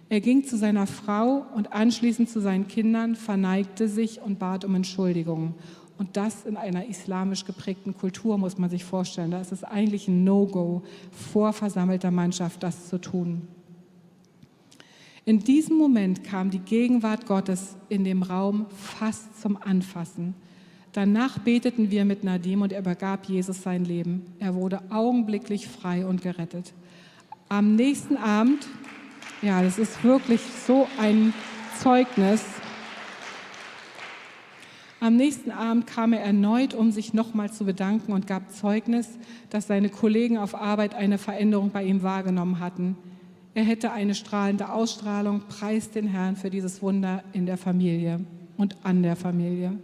[0.09, 4.75] Er ging zu seiner Frau und anschließend zu seinen Kindern, verneigte sich und bat um
[4.75, 5.55] Entschuldigung.
[6.01, 9.33] Und das in einer islamisch geprägten Kultur muss man sich vorstellen.
[9.33, 13.43] Da ist es eigentlich ein No-Go, vor versammelter Mannschaft das zu tun.
[15.27, 20.33] In diesem Moment kam die Gegenwart Gottes in dem Raum fast zum Anfassen.
[20.93, 24.23] Danach beteten wir mit Nadim und er übergab Jesus sein Leben.
[24.39, 26.73] Er wurde augenblicklich frei und gerettet.
[27.51, 28.67] Am nächsten Abend,
[29.43, 31.35] ja, das ist wirklich so ein
[31.79, 32.43] Zeugnis,
[35.01, 39.09] am nächsten Abend kam er erneut, um sich nochmal zu bedanken und gab Zeugnis,
[39.49, 42.97] dass seine Kollegen auf Arbeit eine Veränderung bei ihm wahrgenommen hatten.
[43.55, 48.21] Er hätte eine strahlende Ausstrahlung, preist den Herrn für dieses Wunder in der Familie.
[48.61, 49.79] und an der Familie.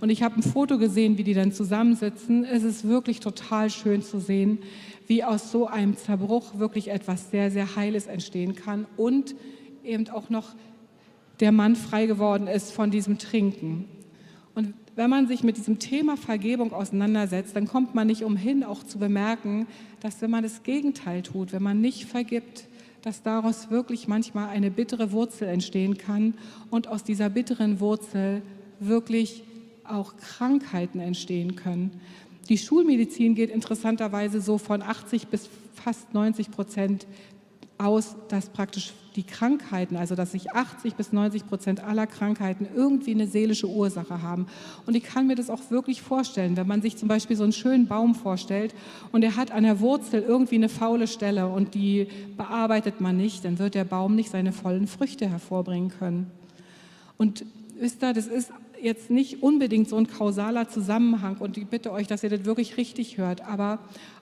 [0.00, 2.44] Und ich habe ein Foto gesehen, wie die dann zusammensitzen.
[2.44, 4.60] Es ist wirklich total schön zu sehen,
[5.08, 9.34] wie aus so einem Zerbruch wirklich etwas sehr, sehr Heiles entstehen kann und
[9.82, 10.54] eben auch noch
[11.40, 13.86] der Mann frei geworden ist von diesem Trinken.
[14.54, 18.82] Und wenn man sich mit diesem Thema Vergebung auseinandersetzt, dann kommt man nicht umhin, auch
[18.82, 19.66] zu bemerken,
[20.00, 22.64] dass wenn man das Gegenteil tut, wenn man nicht vergibt,
[23.02, 26.34] dass daraus wirklich manchmal eine bittere Wurzel entstehen kann
[26.70, 28.42] und aus dieser bitteren Wurzel
[28.78, 29.44] wirklich
[29.84, 32.00] auch Krankheiten entstehen können.
[32.48, 37.06] Die Schulmedizin geht interessanterweise so von 80 bis fast 90 Prozent
[37.80, 43.12] aus, dass praktisch die Krankheiten, also dass sich 80 bis 90 Prozent aller Krankheiten irgendwie
[43.12, 44.46] eine seelische Ursache haben.
[44.86, 47.52] Und ich kann mir das auch wirklich vorstellen, wenn man sich zum Beispiel so einen
[47.52, 48.74] schönen Baum vorstellt
[49.12, 53.44] und er hat an der Wurzel irgendwie eine faule Stelle und die bearbeitet man nicht,
[53.44, 56.30] dann wird der Baum nicht seine vollen Früchte hervorbringen können.
[57.18, 57.44] Und
[57.78, 62.06] wisst ihr, das ist jetzt nicht unbedingt so ein kausaler Zusammenhang und ich bitte euch,
[62.06, 63.80] dass ihr das wirklich richtig hört, aber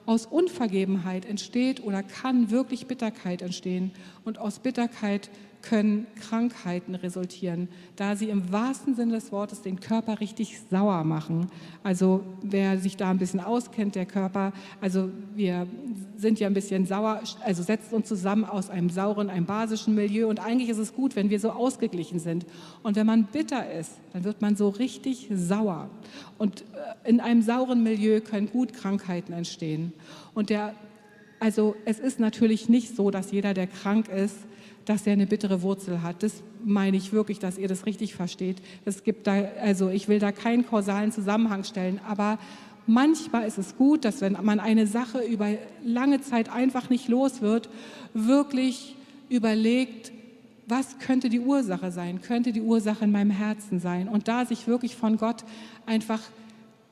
[0.09, 3.91] aus Unvergebenheit entsteht oder kann wirklich Bitterkeit entstehen.
[4.25, 5.29] Und aus Bitterkeit
[5.63, 11.49] können Krankheiten resultieren, da sie im wahrsten Sinne des Wortes den Körper richtig sauer machen.
[11.83, 15.67] Also wer sich da ein bisschen auskennt, der Körper, also wir
[16.17, 20.29] sind ja ein bisschen sauer, also setzt uns zusammen aus einem sauren, einem basischen Milieu
[20.29, 22.47] und eigentlich ist es gut, wenn wir so ausgeglichen sind.
[22.83, 25.91] Und wenn man bitter ist, dann wird man so richtig sauer.
[26.39, 29.93] Und äh, in einem sauren Milieu können gut Krankheiten entstehen.
[30.35, 30.75] Und der
[31.41, 34.37] also es ist natürlich nicht so, dass jeder, der krank ist,
[34.89, 36.23] dass er eine bittere Wurzel hat.
[36.23, 38.57] Das meine ich wirklich, dass ihr das richtig versteht.
[38.87, 42.39] Es gibt da, also ich will da keinen kausalen Zusammenhang stellen, aber
[42.87, 45.51] manchmal ist es gut, dass wenn man eine Sache über
[45.85, 47.69] lange Zeit einfach nicht los wird,
[48.15, 48.97] wirklich
[49.29, 50.11] überlegt,
[50.67, 52.23] was könnte die Ursache sein?
[52.23, 54.09] Könnte die Ursache in meinem Herzen sein?
[54.09, 55.45] Und da sich wirklich von Gott
[55.85, 56.21] einfach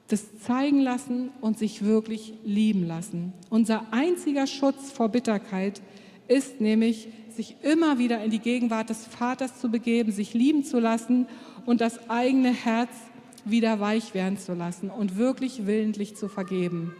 [0.09, 3.33] das zeigen lassen und sich wirklich lieben lassen.
[3.51, 5.81] Unser einziger Schutz vor Bitterkeit
[6.29, 10.79] ist nämlich, sich immer wieder in die Gegenwart des Vaters zu begeben, sich lieben zu
[10.79, 11.27] lassen
[11.65, 12.91] und das eigene Herz
[13.45, 16.95] wieder weich werden zu lassen und wirklich willentlich zu vergeben.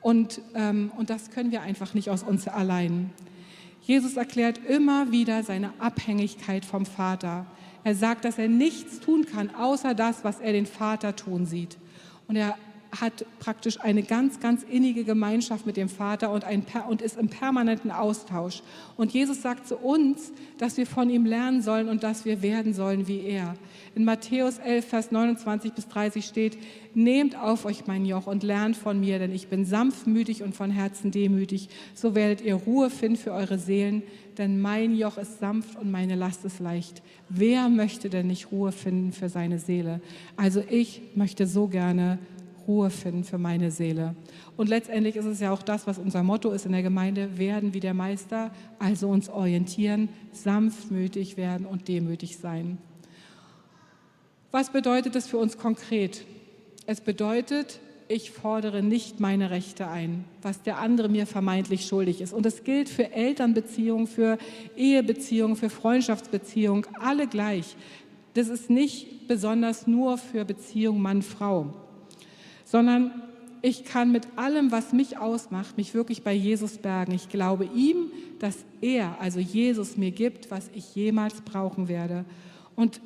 [0.00, 3.10] Und, ähm, und das können wir einfach nicht aus uns allein.
[3.82, 7.46] Jesus erklärt immer wieder seine Abhängigkeit vom Vater.
[7.84, 11.76] Er sagt, dass er nichts tun kann, außer das, was er den Vater tun sieht.
[12.28, 12.56] Und er
[13.00, 17.28] hat praktisch eine ganz, ganz innige Gemeinschaft mit dem Vater und, ein, und ist im
[17.28, 18.62] permanenten Austausch.
[18.96, 22.74] Und Jesus sagt zu uns, dass wir von ihm lernen sollen und dass wir werden
[22.74, 23.54] sollen wie er.
[23.94, 26.58] In Matthäus 11, Vers 29 bis 30 steht,
[26.94, 30.70] nehmt auf euch mein Joch und lernt von mir, denn ich bin sanftmütig und von
[30.70, 31.68] Herzen demütig.
[31.94, 34.02] So werdet ihr Ruhe finden für eure Seelen,
[34.38, 37.02] denn mein Joch ist sanft und meine Last ist leicht.
[37.28, 40.00] Wer möchte denn nicht Ruhe finden für seine Seele?
[40.36, 42.18] Also ich möchte so gerne
[42.66, 44.14] Ruhe finden für meine Seele.
[44.56, 47.74] Und letztendlich ist es ja auch das, was unser Motto ist in der Gemeinde, werden
[47.74, 52.78] wie der Meister, also uns orientieren, sanftmütig werden und demütig sein.
[54.50, 56.24] Was bedeutet das für uns konkret?
[56.86, 62.32] Es bedeutet, ich fordere nicht meine Rechte ein, was der andere mir vermeintlich schuldig ist.
[62.32, 64.38] Und es gilt für Elternbeziehungen, für
[64.76, 67.76] Ehebeziehungen, für Freundschaftsbeziehungen, alle gleich.
[68.34, 71.74] Das ist nicht besonders nur für Beziehung Mann-Frau
[72.74, 73.12] sondern
[73.62, 77.12] ich kann mit allem, was mich ausmacht, mich wirklich bei Jesus bergen.
[77.12, 78.10] Ich glaube ihm,
[78.40, 82.24] dass er, also Jesus, mir gibt, was ich jemals brauchen werde.
[82.74, 83.00] Und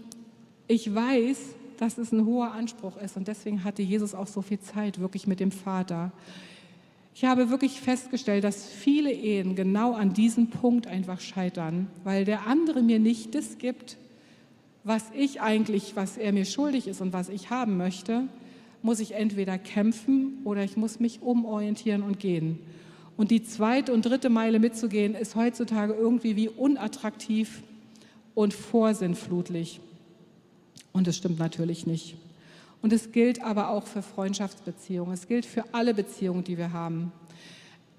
[0.68, 1.38] ich weiß,
[1.76, 5.26] dass es ein hoher Anspruch ist und deswegen hatte Jesus auch so viel Zeit wirklich
[5.26, 6.12] mit dem Vater.
[7.14, 12.46] Ich habe wirklich festgestellt, dass viele Ehen genau an diesem Punkt einfach scheitern, weil der
[12.46, 13.98] andere mir nicht das gibt,
[14.82, 18.28] was ich eigentlich, was er mir schuldig ist und was ich haben möchte,
[18.88, 22.58] muss ich entweder kämpfen oder ich muss mich umorientieren und gehen.
[23.18, 27.62] Und die zweite und dritte Meile mitzugehen, ist heutzutage irgendwie wie unattraktiv
[28.34, 29.80] und vorsinnflutlich.
[30.94, 32.16] Und das stimmt natürlich nicht.
[32.80, 35.12] Und es gilt aber auch für Freundschaftsbeziehungen.
[35.12, 37.12] Es gilt für alle Beziehungen, die wir haben.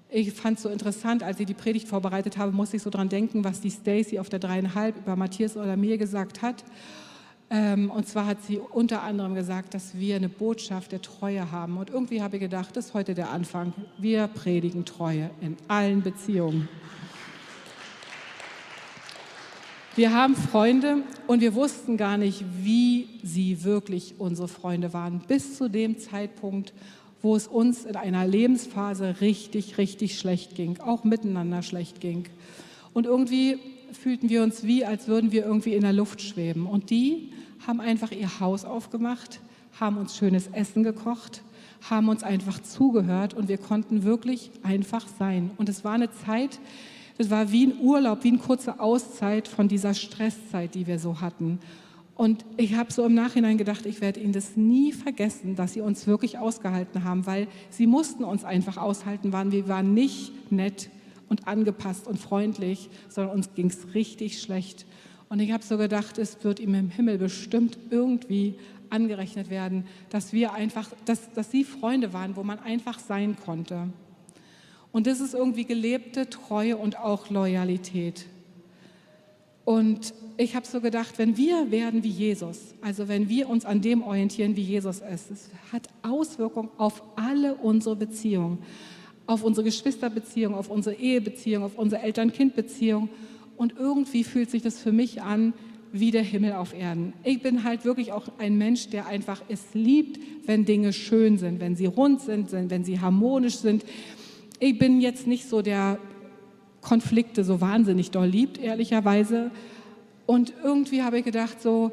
[0.08, 3.08] Ich fand es so interessant, als ich die Predigt vorbereitet habe, musste ich so dran
[3.08, 6.64] denken, was die Stacy auf der dreieinhalb über Matthias oder mir gesagt hat.
[7.52, 11.78] Ähm, und zwar hat sie unter anderem gesagt, dass wir eine Botschaft der Treue haben.
[11.78, 13.72] Und irgendwie habe ich gedacht, das ist heute der Anfang.
[13.98, 16.68] Wir predigen Treue in allen Beziehungen.
[19.96, 25.56] Wir haben Freunde und wir wussten gar nicht, wie sie wirklich unsere Freunde waren, bis
[25.56, 26.72] zu dem Zeitpunkt,
[27.20, 32.28] wo es uns in einer Lebensphase richtig, richtig schlecht ging, auch miteinander schlecht ging.
[32.94, 33.58] Und irgendwie
[33.92, 36.66] fühlten wir uns wie, als würden wir irgendwie in der Luft schweben.
[36.66, 37.32] Und die
[37.66, 39.40] haben einfach ihr Haus aufgemacht,
[39.78, 41.42] haben uns schönes Essen gekocht,
[41.88, 45.50] haben uns einfach zugehört und wir konnten wirklich einfach sein.
[45.56, 46.58] Und es war eine Zeit,
[47.18, 51.20] es war wie ein Urlaub, wie eine kurze Auszeit von dieser Stresszeit, die wir so
[51.20, 51.58] hatten.
[52.14, 55.80] Und ich habe so im Nachhinein gedacht, ich werde Ihnen das nie vergessen, dass Sie
[55.80, 60.90] uns wirklich ausgehalten haben, weil Sie mussten uns einfach aushalten, waren wir waren nicht nett
[61.30, 64.84] und angepasst und freundlich, sondern uns ging es richtig schlecht.
[65.30, 68.56] Und ich habe so gedacht, es wird ihm im Himmel bestimmt irgendwie
[68.90, 73.90] angerechnet werden, dass wir einfach, dass, dass sie Freunde waren, wo man einfach sein konnte.
[74.90, 78.26] Und das ist irgendwie gelebte Treue und auch Loyalität.
[79.64, 83.82] Und ich habe so gedacht, wenn wir werden wie Jesus, also wenn wir uns an
[83.82, 88.58] dem orientieren, wie Jesus ist, es hat Auswirkungen auf alle unsere Beziehungen,
[89.28, 93.08] auf unsere Geschwisterbeziehung, auf unsere Ehebeziehung, auf unsere Eltern-Kind-Beziehung.
[93.60, 95.52] Und irgendwie fühlt sich das für mich an
[95.92, 97.12] wie der Himmel auf Erden.
[97.24, 101.60] Ich bin halt wirklich auch ein Mensch, der einfach es liebt, wenn Dinge schön sind,
[101.60, 103.84] wenn sie rund sind, wenn sie harmonisch sind.
[104.60, 105.98] Ich bin jetzt nicht so der
[106.80, 109.50] Konflikte so wahnsinnig doll liebt, ehrlicherweise.
[110.24, 111.92] Und irgendwie habe ich gedacht, so,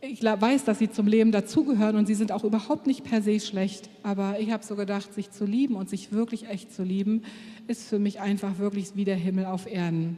[0.00, 3.38] ich weiß, dass sie zum Leben dazugehören und sie sind auch überhaupt nicht per se
[3.38, 3.90] schlecht.
[4.02, 7.20] Aber ich habe so gedacht, sich zu lieben und sich wirklich echt zu lieben,
[7.66, 10.16] ist für mich einfach wirklich wie der Himmel auf Erden.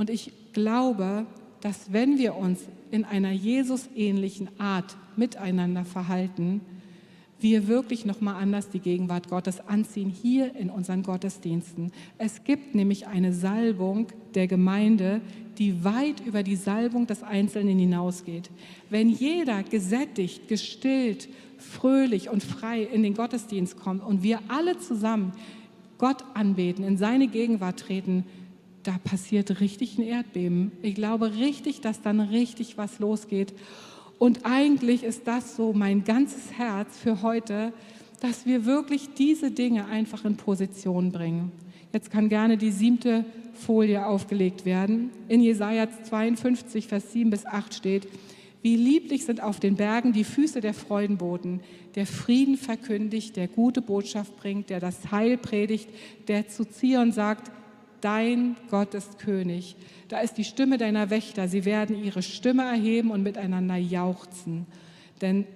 [0.00, 1.26] Und ich glaube,
[1.60, 2.60] dass wenn wir uns
[2.90, 6.62] in einer Jesus-ähnlichen Art miteinander verhalten,
[7.38, 11.92] wir wirklich noch mal anders die Gegenwart Gottes anziehen hier in unseren Gottesdiensten.
[12.16, 15.20] Es gibt nämlich eine Salbung der Gemeinde,
[15.58, 18.50] die weit über die Salbung des Einzelnen hinausgeht.
[18.88, 25.32] Wenn jeder gesättigt, gestillt, fröhlich und frei in den Gottesdienst kommt und wir alle zusammen
[25.98, 28.24] Gott anbeten, in seine Gegenwart treten,
[28.82, 30.72] da passiert richtig ein Erdbeben.
[30.82, 33.52] Ich glaube richtig, dass dann richtig was losgeht.
[34.18, 37.72] Und eigentlich ist das so mein ganzes Herz für heute,
[38.20, 41.52] dass wir wirklich diese Dinge einfach in Position bringen.
[41.92, 45.10] Jetzt kann gerne die siebte Folie aufgelegt werden.
[45.28, 48.08] In Jesaja 52, Vers 7 bis 8 steht,
[48.62, 51.60] wie lieblich sind auf den Bergen die Füße der Freudenboten,
[51.94, 55.88] der Frieden verkündigt, der gute Botschaft bringt, der das Heil predigt,
[56.28, 57.50] der zu Zion sagt,
[58.00, 59.76] dein Gott ist König.
[60.08, 61.48] Da ist die Stimme deiner Wächter.
[61.48, 64.66] Sie werden ihre Stimme erheben und miteinander jauchzen.
[65.20, 65.46] Denn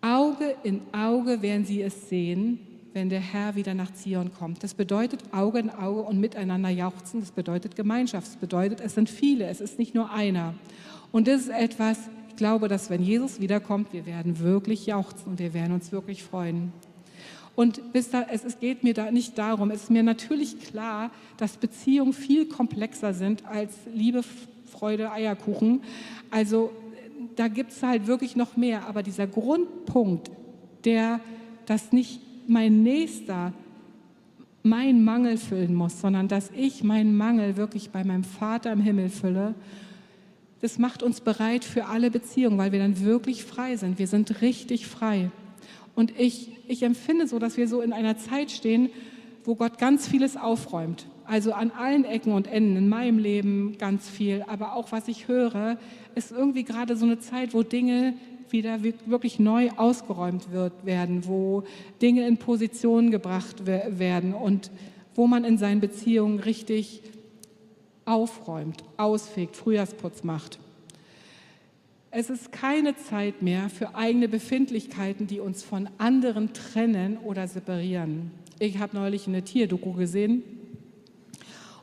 [0.00, 2.60] Auge in Auge werden sie es sehen,
[2.92, 4.62] wenn der Herr wieder nach Zion kommt.
[4.62, 7.20] Das bedeutet Auge in Auge und miteinander jauchzen.
[7.20, 8.26] Das bedeutet Gemeinschaft.
[8.26, 9.46] Das bedeutet, es sind viele.
[9.46, 10.54] Es ist nicht nur einer.
[11.12, 15.38] Und das ist etwas, ich glaube, dass wenn Jesus wiederkommt, wir werden wirklich jauchzen und
[15.38, 16.72] wir werden uns wirklich freuen.
[17.58, 21.56] Und da, es, es geht mir da nicht darum, es ist mir natürlich klar, dass
[21.56, 24.22] Beziehungen viel komplexer sind als Liebe,
[24.70, 25.80] Freude, Eierkuchen.
[26.30, 26.70] Also
[27.34, 28.86] da gibt es halt wirklich noch mehr.
[28.86, 30.30] Aber dieser Grundpunkt,
[30.84, 31.18] der,
[31.66, 33.52] dass nicht mein Nächster
[34.62, 39.08] meinen Mangel füllen muss, sondern dass ich meinen Mangel wirklich bei meinem Vater im Himmel
[39.08, 39.56] fülle,
[40.60, 43.98] das macht uns bereit für alle Beziehungen, weil wir dann wirklich frei sind.
[43.98, 45.32] Wir sind richtig frei.
[45.98, 48.88] Und ich, ich empfinde so, dass wir so in einer Zeit stehen,
[49.42, 51.06] wo Gott ganz vieles aufräumt.
[51.24, 55.26] Also an allen Ecken und Enden in meinem Leben ganz viel, aber auch was ich
[55.26, 55.76] höre,
[56.14, 58.14] ist irgendwie gerade so eine Zeit, wo Dinge
[58.48, 61.64] wieder wirklich neu ausgeräumt wird, werden, wo
[62.00, 64.70] Dinge in Position gebracht werden und
[65.16, 67.02] wo man in seinen Beziehungen richtig
[68.04, 70.60] aufräumt, ausfegt, Frühjahrsputz macht.
[72.10, 78.30] Es ist keine Zeit mehr für eigene Befindlichkeiten, die uns von anderen trennen oder separieren.
[78.58, 80.42] Ich habe neulich eine Tierdoku gesehen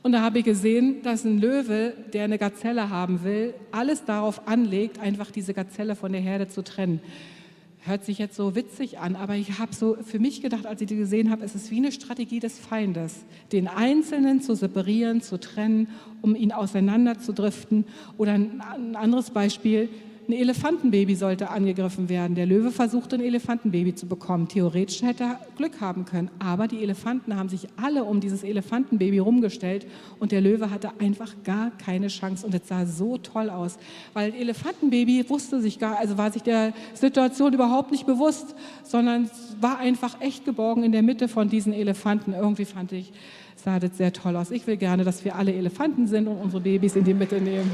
[0.02, 4.48] und da habe ich gesehen, dass ein Löwe, der eine Gazelle haben will, alles darauf
[4.48, 7.02] anlegt, einfach diese Gazelle von der Herde zu trennen.
[7.82, 10.88] Hört sich jetzt so witzig an, aber ich habe so für mich gedacht, als ich
[10.88, 15.40] die gesehen habe, es ist wie eine Strategie des Feindes, den Einzelnen zu separieren, zu
[15.40, 15.88] trennen,
[16.24, 17.86] um ihn auseinanderzudriften.
[18.18, 19.90] Oder ein anderes Beispiel,
[20.28, 22.36] ein Elefantenbaby sollte angegriffen werden.
[22.36, 24.48] Der Löwe versuchte, ein Elefantenbaby zu bekommen.
[24.48, 29.20] Theoretisch hätte er Glück haben können, aber die Elefanten haben sich alle um dieses Elefantenbaby
[29.20, 29.86] rumgestellt
[30.20, 33.78] und der Löwe hatte einfach gar keine Chance und es sah so toll aus,
[34.14, 39.30] weil Elefantenbaby wusste sich gar, also war sich der Situation überhaupt nicht bewusst, sondern
[39.62, 42.34] war einfach echt geborgen in der Mitte von diesen Elefanten.
[42.34, 43.14] Irgendwie fand ich,
[43.56, 44.52] sah das sehr toll aus.
[44.52, 47.72] Ich will gerne, dass wir alle Elefanten sind und unsere Babys in die Mitte nehmen.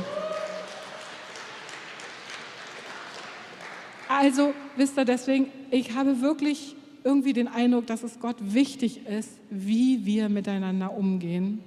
[4.13, 9.29] Also, wisst ihr, deswegen, ich habe wirklich irgendwie den Eindruck, dass es Gott wichtig ist,
[9.49, 11.59] wie wir miteinander umgehen.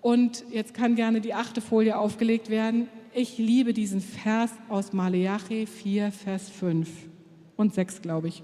[0.00, 2.88] Und jetzt kann gerne die achte Folie aufgelegt werden.
[3.14, 6.88] Ich liebe diesen Vers aus Maleachi 4, Vers 5
[7.56, 8.42] und 6, glaube ich.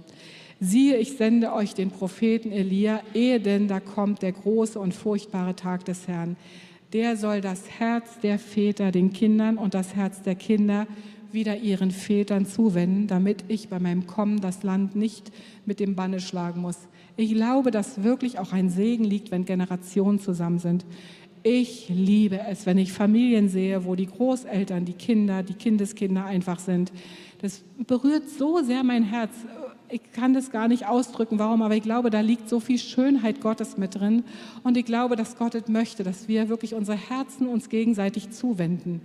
[0.60, 5.56] Siehe, ich sende euch den Propheten Elia, ehe denn da kommt der große und furchtbare
[5.56, 6.36] Tag des Herrn.
[6.92, 10.86] Der soll das Herz der Väter den Kindern und das Herz der Kinder
[11.33, 15.31] wieder ihren Vätern zuwenden, damit ich bei meinem Kommen das Land nicht
[15.66, 16.79] mit dem Banne schlagen muss.
[17.16, 20.87] Ich glaube, dass wirklich auch ein Segen liegt, wenn Generationen zusammen sind.
[21.43, 26.59] Ich liebe es, wenn ich Familien sehe, wo die Großeltern, die Kinder, die Kindeskinder einfach
[26.59, 26.93] sind.
[27.41, 29.33] Das berührt so sehr mein Herz
[29.91, 33.41] ich kann das gar nicht ausdrücken, warum, aber ich glaube, da liegt so viel Schönheit
[33.41, 34.24] Gottes mit drin.
[34.62, 39.01] Und ich glaube, dass Gott es möchte, dass wir wirklich unsere Herzen uns gegenseitig zuwenden.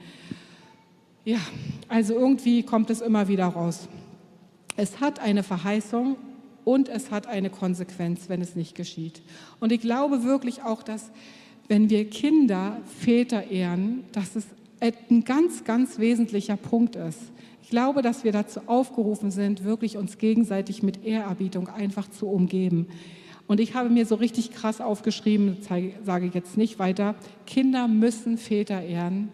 [1.25, 1.39] Ja,
[1.87, 3.87] also irgendwie kommt es immer wieder raus.
[4.75, 6.17] Es hat eine Verheißung
[6.65, 9.21] und es hat eine Konsequenz, wenn es nicht geschieht.
[9.59, 11.11] Und ich glaube wirklich auch, dass
[11.67, 14.45] wenn wir Kinder, Väter ehren, dass es
[14.81, 17.19] ein ganz, ganz wesentlicher Punkt ist
[17.73, 22.85] glaube, dass wir dazu aufgerufen sind, wirklich uns gegenseitig mit Ehrerbietung einfach zu umgeben.
[23.47, 25.57] Und ich habe mir so richtig krass aufgeschrieben,
[26.05, 27.15] sage ich jetzt nicht weiter,
[27.47, 29.29] Kinder müssen Väter ehren.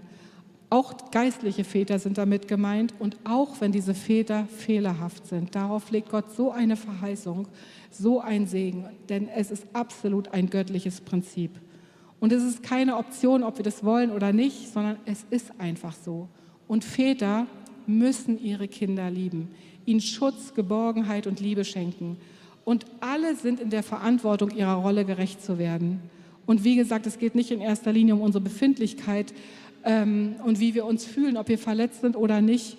[0.72, 5.56] Auch geistliche Väter sind damit gemeint und auch wenn diese Väter fehlerhaft sind.
[5.56, 7.48] Darauf legt Gott so eine Verheißung,
[7.90, 11.52] so ein Segen, denn es ist absolut ein göttliches Prinzip.
[12.20, 15.94] Und es ist keine Option, ob wir das wollen oder nicht, sondern es ist einfach
[15.94, 16.28] so.
[16.68, 17.48] Und Väter
[17.88, 19.50] müssen ihre Kinder lieben,
[19.86, 22.18] ihnen Schutz, Geborgenheit und Liebe schenken.
[22.64, 26.00] Und alle sind in der Verantwortung, ihrer Rolle gerecht zu werden.
[26.46, 29.34] Und wie gesagt, es geht nicht in erster Linie um unsere Befindlichkeit
[29.86, 32.78] ähm, und wie wir uns fühlen, ob wir verletzt sind oder nicht.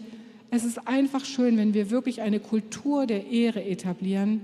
[0.51, 4.40] Es ist einfach schön, wenn wir wirklich eine Kultur der Ehre etablieren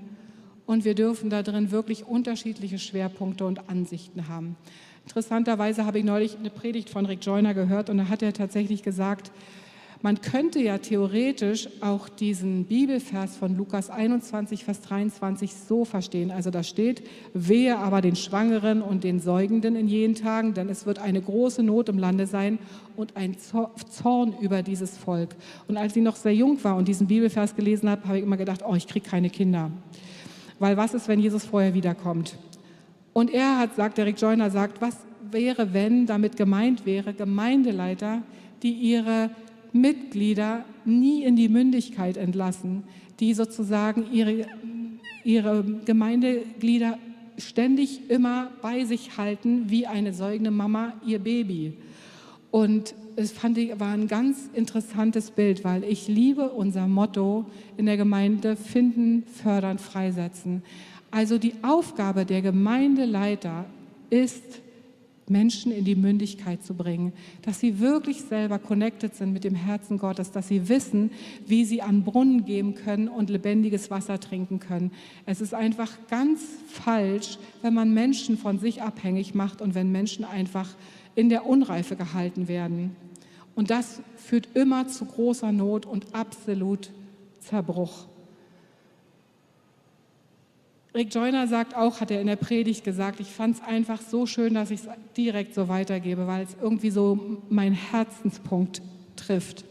[0.67, 4.57] und wir dürfen da drin wirklich unterschiedliche Schwerpunkte und Ansichten haben.
[5.05, 8.83] Interessanterweise habe ich neulich eine Predigt von Rick Joyner gehört und da hat er tatsächlich
[8.83, 9.31] gesagt,
[10.07, 16.31] man könnte ja theoretisch auch diesen Bibelvers von Lukas 21, Vers 23 so verstehen.
[16.31, 17.03] Also da steht,
[17.35, 21.65] wehe aber den Schwangeren und den Säugenden in jenen Tagen, denn es wird eine große
[21.65, 22.61] Not im Lande sein
[22.95, 25.31] und ein Zorn über dieses Volk.
[25.67, 28.37] Und als ich noch sehr jung war und diesen Bibelvers gelesen habe, habe ich immer
[28.37, 29.73] gedacht, oh, ich kriege keine Kinder.
[30.61, 32.39] Weil was ist, wenn Jesus vorher wiederkommt?
[33.13, 34.99] Und er hat, sagt, Derek Joyner sagt, was
[35.33, 38.23] wäre, wenn damit gemeint wäre, Gemeindeleiter,
[38.63, 39.31] die ihre
[39.73, 42.85] Mitglieder nie in die Mündigkeit entlassen,
[43.21, 44.47] die sozusagen ihre,
[45.25, 46.99] ihre Gemeindeglieder
[47.39, 51.75] ständig immer bei sich halten, wie eine säugende Mama ihr Baby.
[52.51, 57.47] Und es fand ich, war ein ganz interessantes Bild, weil ich liebe unser Motto
[57.77, 60.63] in der Gemeinde finden, fördern, freisetzen.
[61.11, 63.65] Also die Aufgabe der Gemeindeleiter
[64.11, 64.61] ist,
[65.29, 67.13] Menschen in die Mündigkeit zu bringen,
[67.43, 71.11] dass sie wirklich selber connected sind mit dem Herzen Gottes, dass sie wissen,
[71.47, 74.93] wie sie an Brunnen gehen können und lebendiges Wasser trinken können.
[75.25, 80.25] Es ist einfach ganz falsch, wenn man Menschen von sich abhängig macht und wenn Menschen
[80.25, 80.75] einfach
[81.15, 82.95] in der Unreife gehalten werden.
[83.55, 86.91] Und das führt immer zu großer Not und absolut
[87.41, 88.07] Zerbruch.
[90.97, 94.25] Rick Joyner sagt auch, hat er in der Predigt gesagt, ich fand es einfach so
[94.25, 98.81] schön, dass ich es direkt so weitergebe, weil es irgendwie so mein Herzenspunkt
[99.15, 99.67] trifft.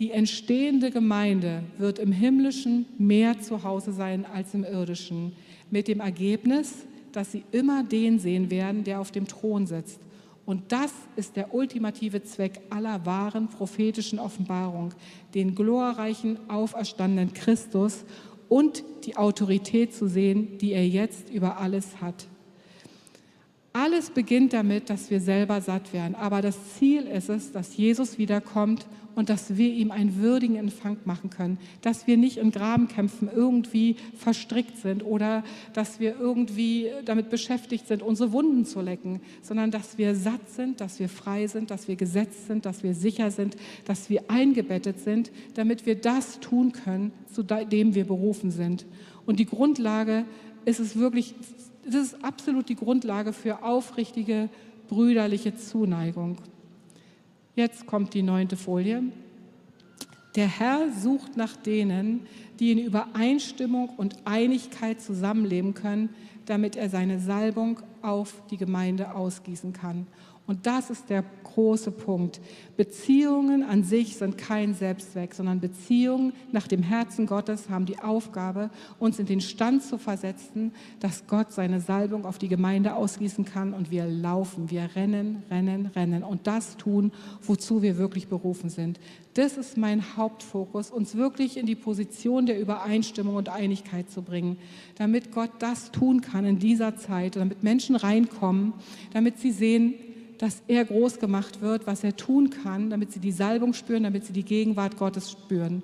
[0.00, 5.36] Die entstehende Gemeinde wird im himmlischen mehr zu Hause sein als im irdischen,
[5.70, 10.00] mit dem Ergebnis, dass sie immer den sehen werden, der auf dem Thron sitzt.
[10.46, 14.92] Und das ist der ultimative Zweck aller wahren prophetischen Offenbarung,
[15.32, 18.04] den glorreichen, auferstandenen Christus
[18.50, 22.26] und die Autorität zu sehen, die er jetzt über alles hat.
[23.72, 26.16] Alles beginnt damit, dass wir selber satt werden.
[26.16, 30.96] Aber das Ziel ist es, dass Jesus wiederkommt und dass wir ihm einen würdigen Empfang
[31.04, 31.58] machen können.
[31.82, 38.02] Dass wir nicht in Grabenkämpfen irgendwie verstrickt sind oder dass wir irgendwie damit beschäftigt sind,
[38.02, 41.96] unsere Wunden zu lecken, sondern dass wir satt sind, dass wir frei sind, dass wir
[41.96, 47.12] gesetzt sind, dass wir sicher sind, dass wir eingebettet sind, damit wir das tun können,
[47.32, 48.86] zu dem wir berufen sind.
[49.26, 50.24] Und die Grundlage
[50.64, 51.34] ist es wirklich
[51.84, 54.48] das ist absolut die Grundlage für aufrichtige
[54.88, 56.36] brüderliche Zuneigung.
[57.60, 59.02] Jetzt kommt die neunte Folie.
[60.34, 62.26] Der Herr sucht nach denen,
[62.58, 66.08] die in Übereinstimmung und Einigkeit zusammenleben können,
[66.46, 70.06] damit er seine Salbung auf die Gemeinde ausgießen kann.
[70.46, 71.22] Und das ist der
[71.54, 72.40] große Punkt.
[72.76, 78.70] Beziehungen an sich sind kein Selbstzweck, sondern Beziehungen nach dem Herzen Gottes haben die Aufgabe,
[78.98, 83.74] uns in den Stand zu versetzen, dass Gott seine Salbung auf die Gemeinde ausgießen kann
[83.74, 88.98] und wir laufen, wir rennen, rennen, rennen und das tun, wozu wir wirklich berufen sind.
[89.34, 94.56] Das ist mein Hauptfokus, uns wirklich in die Position der Übereinstimmung und Einigkeit zu bringen,
[94.96, 98.72] damit Gott das tun kann in dieser Zeit, damit Menschen reinkommen,
[99.12, 99.94] damit sie sehen,
[100.40, 104.24] dass er groß gemacht wird, was er tun kann, damit sie die Salbung spüren, damit
[104.24, 105.82] sie die Gegenwart Gottes spüren.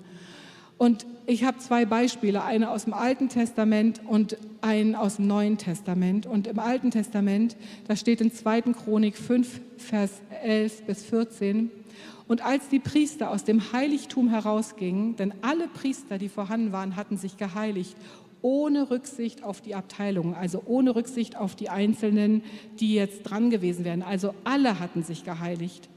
[0.78, 5.58] Und ich habe zwei Beispiele, eine aus dem Alten Testament und einen aus dem Neuen
[5.58, 6.24] Testament.
[6.24, 7.54] Und im Alten Testament,
[7.86, 8.62] da steht in 2.
[8.72, 10.10] Chronik 5, Vers
[10.42, 11.70] 11 bis 14,
[12.28, 17.18] und als die Priester aus dem Heiligtum herausgingen, denn alle Priester, die vorhanden waren, hatten
[17.18, 17.94] sich geheiligt
[18.42, 22.42] ohne Rücksicht auf die Abteilungen, also ohne Rücksicht auf die Einzelnen,
[22.80, 24.02] die jetzt dran gewesen wären.
[24.02, 25.88] Also alle hatten sich geheiligt.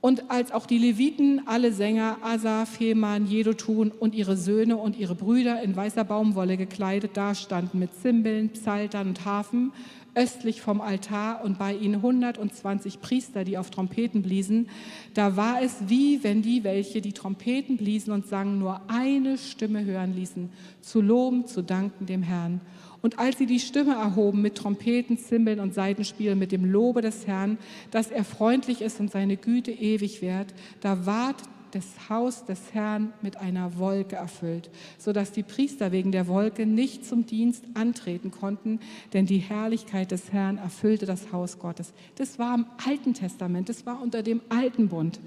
[0.00, 5.14] Und als auch die Leviten, alle Sänger, Asaf, Heman, Jedotun und ihre Söhne und ihre
[5.14, 9.72] Brüder in weißer Baumwolle gekleidet dastanden mit Zimbeln, Psaltern und Hafen,
[10.14, 14.68] östlich vom Altar und bei ihnen 120 Priester, die auf Trompeten bliesen,
[15.14, 19.84] da war es wie wenn die, welche die Trompeten bliesen und sangen, nur eine Stimme
[19.84, 20.50] hören ließen,
[20.80, 22.60] zu loben, zu danken dem Herrn.
[23.02, 27.26] Und als sie die Stimme erhoben mit Trompeten, Zimbeln und Seitenspielen, mit dem Lobe des
[27.26, 27.58] Herrn,
[27.90, 31.36] dass er freundlich ist und seine Güte ewig währt, da ward
[31.70, 37.04] das Haus des Herrn mit einer Wolke erfüllt, sodass die Priester wegen der Wolke nicht
[37.06, 38.80] zum Dienst antreten konnten,
[39.12, 41.92] denn die Herrlichkeit des Herrn erfüllte das Haus Gottes.
[42.16, 45.20] Das war im Alten Testament, das war unter dem alten Bund.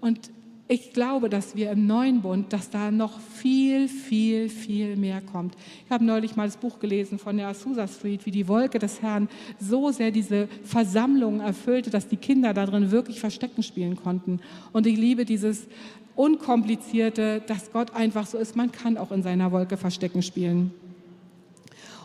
[0.00, 0.30] Und
[0.68, 5.54] ich glaube, dass wir im neuen Bund, dass da noch viel, viel, viel mehr kommt.
[5.84, 9.00] Ich habe neulich mal das Buch gelesen von der Azusa Street, wie die Wolke des
[9.00, 9.28] Herrn
[9.60, 14.40] so sehr diese Versammlungen erfüllte, dass die Kinder darin wirklich Verstecken spielen konnten.
[14.72, 15.68] Und ich liebe dieses
[16.16, 18.56] unkomplizierte, dass Gott einfach so ist.
[18.56, 20.72] Man kann auch in seiner Wolke Verstecken spielen.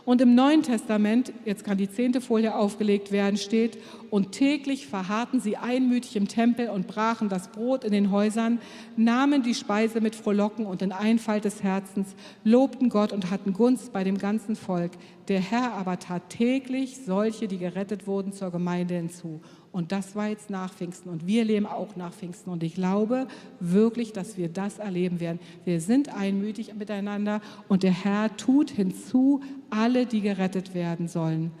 [0.04, 3.78] Und im Neuen Testament, jetzt kann die zehnte Folie aufgelegt werden, steht,
[4.12, 8.58] und täglich verharrten sie einmütig im Tempel und brachen das Brot in den Häusern,
[8.94, 13.90] nahmen die Speise mit Frohlocken und in Einfalt des Herzens, lobten Gott und hatten Gunst
[13.94, 14.90] bei dem ganzen Volk.
[15.28, 19.40] Der Herr aber tat täglich solche, die gerettet wurden, zur Gemeinde hinzu.
[19.70, 21.08] Und das war jetzt nach Pfingsten.
[21.08, 22.50] Und wir leben auch nach Pfingsten.
[22.50, 23.26] Und ich glaube
[23.60, 25.40] wirklich, dass wir das erleben werden.
[25.64, 29.40] Wir sind einmütig miteinander und der Herr tut hinzu
[29.70, 31.52] alle, die gerettet werden sollen.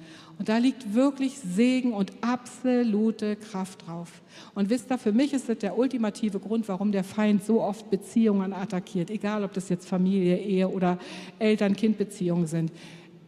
[0.42, 4.22] Und da liegt wirklich Segen und absolute Kraft drauf.
[4.56, 7.90] Und wisst ihr, für mich ist das der ultimative Grund, warum der Feind so oft
[7.90, 9.08] Beziehungen attackiert.
[9.08, 10.98] Egal, ob das jetzt Familie, Ehe oder
[11.38, 12.72] Eltern-Kind-Beziehungen sind.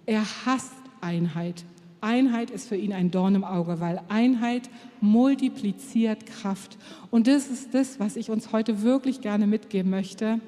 [0.06, 1.64] Er hasst Einheit.
[2.00, 4.68] Einheit ist für ihn ein Dorn im Auge, weil Einheit
[5.00, 6.76] multipliziert Kraft.
[7.12, 10.40] Und das ist das, was ich uns heute wirklich gerne mitgeben möchte.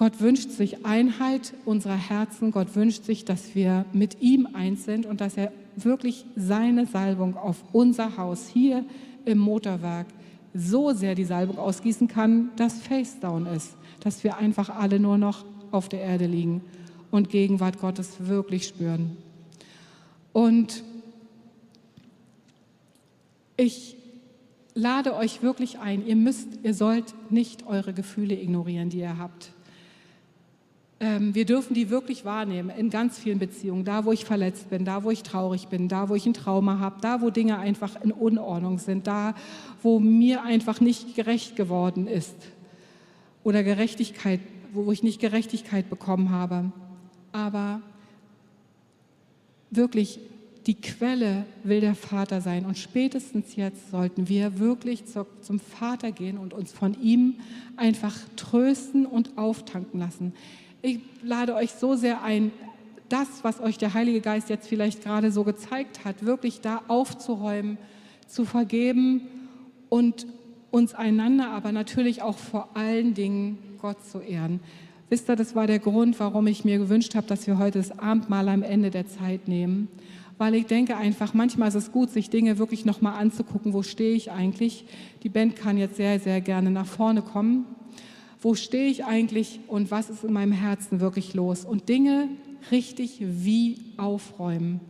[0.00, 2.52] Gott wünscht sich Einheit unserer Herzen.
[2.52, 7.36] Gott wünscht sich, dass wir mit ihm eins sind und dass er wirklich seine Salbung
[7.36, 8.82] auf unser Haus hier
[9.26, 10.06] im Motorwerk
[10.54, 15.44] so sehr die Salbung ausgießen kann, dass Facedown ist, dass wir einfach alle nur noch
[15.70, 16.62] auf der Erde liegen
[17.10, 19.18] und Gegenwart Gottes wirklich spüren.
[20.32, 20.82] Und
[23.58, 23.98] ich
[24.72, 29.52] lade euch wirklich ein, ihr müsst, ihr sollt nicht eure Gefühle ignorieren, die ihr habt.
[31.02, 33.86] Ähm, wir dürfen die wirklich wahrnehmen in ganz vielen Beziehungen.
[33.86, 36.78] Da, wo ich verletzt bin, da, wo ich traurig bin, da, wo ich ein Trauma
[36.78, 39.34] habe, da, wo Dinge einfach in Unordnung sind, da,
[39.82, 42.36] wo mir einfach nicht gerecht geworden ist
[43.42, 44.40] oder Gerechtigkeit,
[44.74, 46.70] wo ich nicht Gerechtigkeit bekommen habe.
[47.32, 47.80] Aber
[49.70, 50.20] wirklich
[50.66, 52.66] die Quelle will der Vater sein.
[52.66, 57.36] Und spätestens jetzt sollten wir wirklich zum Vater gehen und uns von ihm
[57.76, 60.34] einfach trösten und auftanken lassen.
[60.82, 62.52] Ich lade euch so sehr ein,
[63.10, 67.76] das, was euch der Heilige Geist jetzt vielleicht gerade so gezeigt hat, wirklich da aufzuräumen,
[68.26, 69.22] zu vergeben
[69.88, 70.26] und
[70.70, 74.60] uns einander, aber natürlich auch vor allen Dingen Gott zu ehren.
[75.10, 77.98] Wisst ihr, das war der Grund, warum ich mir gewünscht habe, dass wir heute das
[77.98, 79.88] Abendmahl am Ende der Zeit nehmen.
[80.38, 84.14] Weil ich denke einfach, manchmal ist es gut, sich Dinge wirklich nochmal anzugucken, wo stehe
[84.14, 84.86] ich eigentlich.
[85.24, 87.66] Die Band kann jetzt sehr, sehr gerne nach vorne kommen.
[88.40, 91.64] Wo stehe ich eigentlich und was ist in meinem Herzen wirklich los?
[91.64, 92.28] Und Dinge
[92.70, 94.80] richtig wie aufräumen.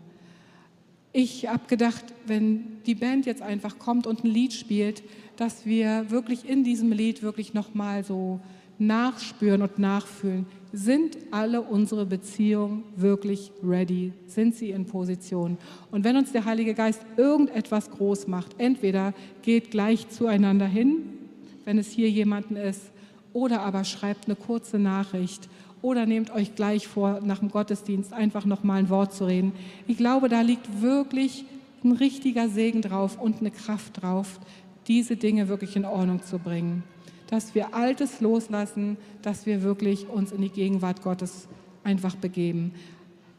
[1.13, 5.03] Ich habe gedacht, wenn die Band jetzt einfach kommt und ein Lied spielt,
[5.37, 8.39] dass wir wirklich in diesem Lied wirklich nochmal so
[8.79, 10.47] nachspüren und nachfühlen.
[10.73, 14.13] sind alle unsere Beziehungen wirklich ready?
[14.27, 15.59] Sind sie in Position?
[15.91, 20.99] Und wenn uns der Heilige Geist irgendetwas groß macht, entweder geht gleich zueinander hin,
[21.65, 22.93] wenn es hier jemanden ist,
[23.33, 25.49] oder aber schreibt eine kurze Nachricht
[25.83, 29.53] oder nehmt euch gleich vor, nach dem Gottesdienst einfach noch mal ein Wort zu reden.
[29.87, 31.45] Ich glaube, da liegt wirklich
[31.83, 34.41] ein richtiger Segen drauf und eine Kraft drauf,
[34.87, 36.83] diese Dinge wirklich in Ordnung zu bringen
[37.31, 41.47] dass wir Altes loslassen, dass wir wirklich uns in die Gegenwart Gottes
[41.85, 42.73] einfach begeben.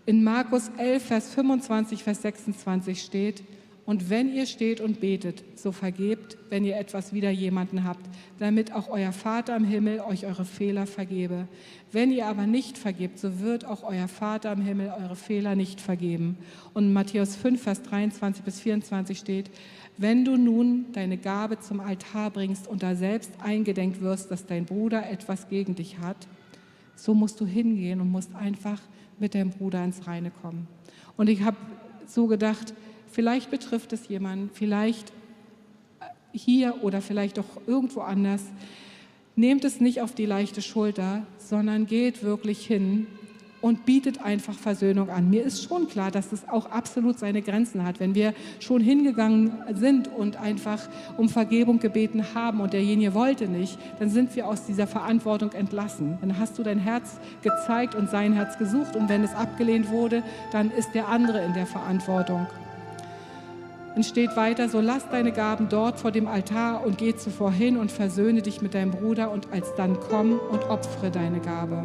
[0.05, 3.43] In Markus 11, Vers 25, Vers 26 steht,
[3.91, 7.99] und wenn ihr steht und betet, so vergebt, wenn ihr etwas wider jemanden habt,
[8.39, 11.49] damit auch euer Vater im Himmel euch eure Fehler vergebe.
[11.91, 15.81] Wenn ihr aber nicht vergebt, so wird auch euer Vater im Himmel eure Fehler nicht
[15.81, 16.37] vergeben.
[16.73, 19.51] Und in Matthäus 5, Vers 23 bis 24 steht,
[19.97, 24.63] wenn du nun deine Gabe zum Altar bringst und da selbst eingedenk wirst, dass dein
[24.63, 26.29] Bruder etwas gegen dich hat,
[26.95, 28.79] so musst du hingehen und musst einfach
[29.19, 30.69] mit deinem Bruder ins Reine kommen.
[31.17, 31.57] Und ich habe
[32.07, 32.73] so gedacht,
[33.11, 35.11] vielleicht betrifft es jemanden, vielleicht
[36.33, 38.43] hier oder vielleicht auch irgendwo anders.
[39.35, 43.07] Nehmt es nicht auf die leichte Schulter, sondern geht wirklich hin
[43.61, 45.29] und bietet einfach Versöhnung an.
[45.29, 47.99] Mir ist schon klar, dass es auch absolut seine Grenzen hat.
[47.99, 53.77] Wenn wir schon hingegangen sind und einfach um Vergebung gebeten haben und derjenige wollte nicht,
[53.99, 56.17] dann sind wir aus dieser Verantwortung entlassen.
[56.21, 60.23] Dann hast du dein Herz gezeigt und sein Herz gesucht und wenn es abgelehnt wurde,
[60.51, 62.47] dann ist der andere in der Verantwortung.
[63.93, 67.75] Dann steht weiter, so lass deine Gaben dort vor dem Altar und geh zuvor hin
[67.77, 71.83] und versöhne dich mit deinem Bruder und alsdann komm und opfere deine Gabe.